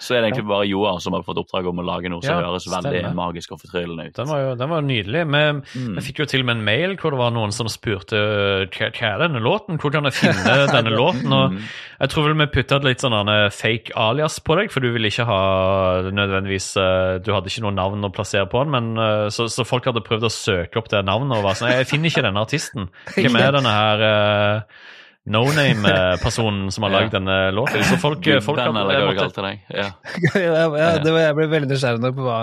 Så 0.00 0.14
er 0.16 0.22
det 0.22 0.30
egentlig 0.32 0.48
bare 0.48 0.66
Joar 0.68 0.98
som 1.04 1.12
har 1.12 1.22
fått 1.26 1.38
oppdrag 1.42 1.68
om 1.68 1.82
å 1.82 1.84
lage 1.84 2.08
noe 2.08 2.22
som 2.24 2.38
Ja, 2.40 2.46
høres 2.48 2.66
veldig 2.70 3.02
stemmer. 3.02 3.14
magisk 3.18 3.52
og 3.52 3.60
fortryllende 3.62 4.08
ut. 4.08 4.14
Den 4.16 4.30
var 4.30 4.40
jo 4.46 4.54
den 4.56 4.70
var 4.72 4.82
nydelig. 4.86 5.24
Vi, 5.28 5.44
Mm. 5.78 5.98
fikk 6.02 6.18
jo 6.22 6.26
til 6.26 6.40
og 6.40 6.46
med 6.48 6.56
en 6.56 6.64
mail 6.64 6.96
hvor 6.96 7.10
det 7.12 7.18
var 7.20 7.30
noen 7.36 7.52
som 7.52 7.68
spurte 7.68 8.16
hva, 8.16 8.88
er 8.88 9.18
denne 9.22 9.40
låten, 9.44 9.78
hvor 9.78 9.92
kan 9.92 10.04
jeg 10.08 10.16
finne 10.16 10.56
denne 10.74 10.90
låten? 10.96 11.28
Og 11.32 11.52
Mm. 11.52 11.60
jeg 12.00 12.08
tror 12.10 12.24
vel 12.28 12.34
vi 12.40 12.46
putta 12.56 12.78
litt 12.82 13.00
sånn 13.04 13.28
fake 13.52 13.92
alias 13.96 14.38
på 14.40 14.56
deg, 14.56 14.70
for 14.72 14.80
du 14.80 14.90
ville 14.92 15.08
ikke 15.12 15.26
ha 15.28 16.02
nødvendigvis 16.10 16.70
eh, 16.80 17.18
Du 17.22 17.32
hadde 17.34 17.48
ikke 17.52 17.62
noe 17.66 17.76
navn 17.76 18.04
å 18.08 18.12
plassere 18.14 18.47
på 18.52 18.60
den, 18.64 18.72
men 18.74 19.02
eh, 19.02 19.24
så, 19.34 19.46
så 19.52 19.64
folk 19.68 19.86
hadde 19.88 20.02
prøvd 20.06 20.26
å 20.28 20.32
søke 20.32 20.80
opp 20.80 20.90
det 20.92 21.02
navnet 21.06 21.38
og 21.38 21.44
var 21.46 21.58
sånn 21.58 21.72
Jeg 21.72 21.88
finner 21.90 22.12
ikke 22.12 22.24
denne 22.26 22.44
artisten. 22.44 22.88
Hvem 23.16 23.38
er 23.40 23.52
denne 23.58 23.74
her 23.74 24.04
uh, 24.04 24.86
no 25.28 25.42
name-personen 25.56 26.70
som 26.74 26.86
har 26.86 26.94
lagd 26.94 27.16
denne 27.16 27.38
låten? 27.56 27.84
Så 27.84 27.98
folk, 28.02 28.24
folk 28.44 28.60
Gubben, 28.60 28.78
hadde- 28.80 28.84
eller 28.84 29.04
hva 29.04 29.12
vi 29.12 29.20
måtte- 29.20 29.36
til 29.36 29.48
deg. 29.48 29.66
Ja. 29.82 29.88
ja, 30.34 30.64
ja, 30.82 30.88
det 31.04 31.12
var, 31.12 31.20
jeg 31.26 31.36
ble 31.40 31.48
veldig 31.56 31.70
nysgjerrig 31.74 32.02
nå 32.04 32.12
på 32.16 32.24
hva, 32.26 32.38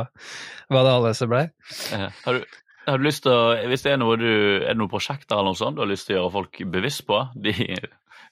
hva 0.74 0.86
det 0.88 0.94
alle 1.00 1.32
ble. 1.34 1.44
Ja. 1.92 2.12
Har 2.28 2.40
du, 2.40 2.62
har 2.86 3.02
du 3.02 3.08
lyst 3.08 3.24
til 3.26 3.34
å, 3.34 3.42
Hvis 3.72 3.82
det 3.86 3.96
er 3.96 4.02
noe 4.02 4.18
du, 4.22 4.30
er 4.62 4.70
det 4.74 4.78
noen 4.80 4.92
prosjekter 4.92 5.38
eller 5.40 5.52
noe 5.56 5.60
sånt 5.60 5.80
du 5.80 5.84
har 5.86 5.90
lyst 5.90 6.08
til 6.10 6.18
å 6.18 6.22
gjøre 6.24 6.36
folk 6.38 6.62
bevisst 6.78 7.06
på, 7.10 7.24
de, 7.36 7.56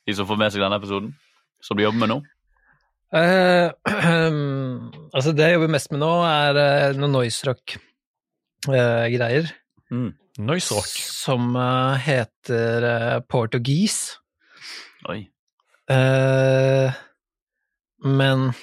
de 0.06 0.16
som 0.16 0.30
får 0.30 0.40
med 0.44 0.54
seg 0.54 0.62
denne 0.66 0.78
episoden, 0.82 1.14
som 1.64 1.80
du 1.80 1.84
jobber 1.86 2.04
med 2.06 2.14
nå? 2.14 2.20
Eh, 3.14 3.68
altså, 5.16 5.32
det 5.34 5.46
jeg 5.46 5.58
jobber 5.58 5.76
mest 5.76 5.92
med 5.94 6.02
nå, 6.02 6.14
er 6.26 6.54
uh, 6.58 6.98
noe 6.98 7.12
noise 7.14 7.46
rock-greier. 7.50 9.46
Mm. 9.94 10.12
Noise 10.42 10.80
rock. 10.80 10.90
som 11.14 11.54
uh, 11.56 11.94
heter 12.02 12.90
uh, 12.90 13.22
Portuguese. 13.30 14.18
Oi. 15.10 15.28
Eh, 15.92 16.94
men 18.04 18.54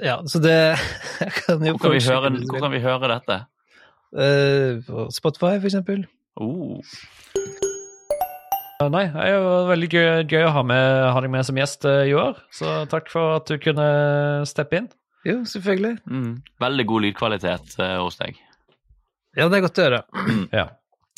Ja, 0.00 0.22
så 0.26 0.38
det 0.38 0.78
Jeg 1.20 1.32
kan 1.32 1.66
jo 1.66 1.76
Hvor 1.76 1.78
kan, 1.78 1.92
vi 1.92 2.00
høre, 2.00 2.30
hvor 2.48 2.60
kan 2.60 2.72
vi 2.72 2.80
høre 2.80 3.08
dette? 3.12 3.44
Eh, 4.14 4.80
på 4.86 5.10
Spotify, 5.10 5.58
for 5.58 5.66
eksempel. 5.66 6.06
Oh. 6.36 6.80
Nei, 8.92 9.04
det 9.12 9.38
var 9.44 9.68
veldig 9.70 9.88
gøy, 9.92 10.06
gøy 10.30 10.44
å 10.48 10.52
ha, 10.56 10.62
med, 10.66 10.84
ha 11.14 11.22
deg 11.24 11.32
med 11.32 11.46
som 11.48 11.58
gjest 11.58 11.86
eh, 11.88 12.04
i 12.10 12.14
år. 12.18 12.38
Så 12.54 12.76
takk 12.92 13.10
for 13.12 13.38
at 13.38 13.50
du 13.50 13.58
kunne 13.62 13.88
steppe 14.48 14.80
inn. 14.80 14.88
Jo, 15.24 15.38
selvfølgelig. 15.48 15.98
Mm. 16.10 16.32
Veldig 16.60 16.86
god 16.90 17.04
lydkvalitet 17.06 17.76
eh, 17.80 17.96
hos 18.02 18.18
deg. 18.20 18.40
Ja, 19.34 19.48
det 19.48 19.58
er 19.58 19.64
godt 19.66 19.80
å 19.80 19.86
høre. 19.88 20.02
Ja. 20.60 20.70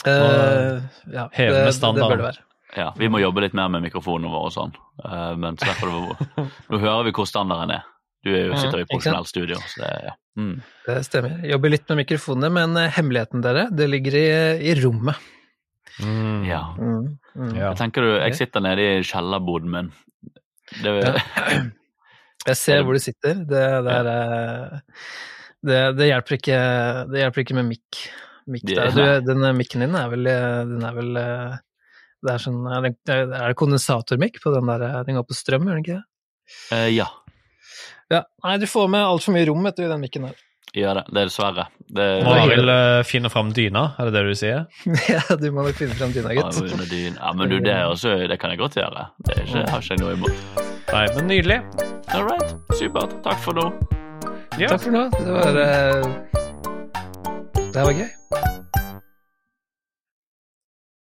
Uh, 0.07 0.85
ja, 1.11 1.25
Heve 1.35 1.65
med 1.65 1.73
det, 1.73 1.89
det 1.97 2.05
bør 2.05 2.21
det 2.21 2.27
være. 2.29 2.43
Ja, 2.77 2.91
vi 2.95 3.09
må 3.11 3.19
jobbe 3.19 3.43
litt 3.43 3.57
mer 3.59 3.71
med 3.73 3.83
mikrofonene 3.83 4.31
våre 4.31 4.51
og 4.51 4.55
sånn. 4.55 4.75
Uh, 5.03 5.33
men 5.41 5.57
nå 6.71 6.79
hører 6.79 7.09
vi 7.09 7.15
hvor 7.17 7.27
standarden 7.27 7.73
er. 7.81 7.89
Du 8.23 8.31
er 8.31 8.45
jo, 8.45 8.53
Mhm, 8.53 8.61
sitter 8.61 8.83
jo 8.83 8.87
i 8.87 8.91
profesjonelt 8.93 9.31
studio, 9.31 9.59
så 9.73 9.83
det 9.83 9.91
ja. 10.05 10.13
Mm. 10.39 10.55
Det 10.87 10.97
stemmer. 11.09 11.35
Jobber 11.49 11.73
litt 11.73 11.91
med 11.91 12.01
mikrofonene, 12.05 12.53
men 12.55 12.79
hemmeligheten 12.95 13.43
dere, 13.43 13.67
det 13.75 13.89
ligger 13.91 14.19
i, 14.21 14.27
i 14.71 14.77
rommet. 14.79 15.19
Mm. 16.03 16.45
ja. 16.45 16.61
Mm, 16.77 17.17
mm. 17.37 17.55
Jeg 17.57 17.79
tenker 17.81 18.05
du, 18.05 18.11
jeg 18.19 18.37
sitter 18.37 18.65
nede 18.65 18.85
i 18.85 19.03
kjellerboden 19.07 19.73
min. 19.73 19.91
Det, 20.83 20.93
Jeg 22.47 22.59
ser 22.61 22.85
hvor 22.87 22.95
du 22.95 23.03
sitter. 23.03 23.41
Det, 23.43 23.63
det, 23.87 23.95
er, 23.95 24.09
eh, 24.13 25.05
det, 25.67 25.81
det, 25.99 26.09
hjelper, 26.13 26.39
ikke, 26.39 26.59
det 27.11 27.23
hjelper 27.25 27.43
ikke 27.43 27.59
med 27.59 27.71
mikk. 27.73 28.03
mikk 28.55 28.67
Du, 28.71 29.05
den 29.27 29.47
mikken 29.59 29.83
din 29.83 29.97
er 29.99 30.13
vel, 30.13 30.29
eh, 30.31 30.61
den 30.69 30.85
er 30.87 30.97
vel 30.97 31.23
eh, 31.23 31.57
det 32.27 32.33
er, 32.33 32.43
sånn, 32.43 32.63
er, 32.71 32.91
det, 33.07 33.19
det 33.33 33.55
kondensatormikk 33.59 34.41
på 34.43 34.53
den 34.55 34.71
der? 34.71 34.87
Den 35.07 35.19
går 35.19 35.27
på 35.29 35.37
strøm, 35.37 35.67
gjør 35.67 35.79
den 35.79 35.87
ikke 35.87 35.99
det? 35.99 36.07
Uh, 36.71 36.91
ja, 36.95 37.09
Ja. 38.13 38.23
Nei, 38.45 38.57
du 38.63 38.69
får 38.71 38.87
med 38.91 39.03
altfor 39.03 39.35
mye 39.35 39.47
rom 39.49 39.67
vet 39.67 39.79
du, 39.79 39.85
i 39.87 39.91
den 39.91 40.03
mikken 40.03 40.29
her. 40.29 40.46
Gjør 40.77 41.01
det. 41.01 41.05
Det 41.11 41.23
er 41.23 41.31
dessverre. 41.31 41.67
Det, 41.87 42.07
Må 42.27 42.35
Arild 42.35 42.71
uh, 42.71 43.01
finne 43.07 43.31
fram 43.33 43.53
dyna, 43.55 43.85
er 43.97 44.09
det 44.09 44.17
det 44.17 44.23
du 44.27 44.39
sier? 44.39 44.65
ja, 45.15 45.23
du 45.39 45.49
må 45.55 45.67
nok 45.67 45.79
finne 45.79 45.97
fram 45.99 46.15
dyna, 46.15 46.35
Ja, 46.35 46.47
gutt. 46.51 46.73
ja, 46.93 47.33
men 47.37 47.53
du, 47.53 47.59
det, 47.61 47.73
er 47.73 47.87
også, 47.91 48.17
det 48.27 48.41
kan 48.43 48.53
jeg 48.55 48.63
godt 48.63 48.79
gjøre. 48.81 49.07
Det 49.27 49.37
er 49.37 49.45
ikke, 49.47 49.67
har 49.71 49.85
ikke 49.85 49.95
jeg 49.95 50.03
noe 50.03 50.17
imot. 50.19 50.65
Nei, 50.93 51.05
men 51.17 51.31
nydelig. 51.31 51.61
All 52.15 52.27
right, 52.27 52.57
supert. 52.79 53.17
Takk 53.27 53.41
for 53.45 53.59
nå. 53.59 53.71
Ja. 54.61 54.73
Takk 54.73 54.87
for 54.87 54.95
nå. 54.95 55.07
Det 55.17 55.33
var 55.37 55.63
uh... 55.63 56.37
Det 57.57 57.83
her 57.83 57.91
var 57.91 57.97
gøy. 57.99 58.11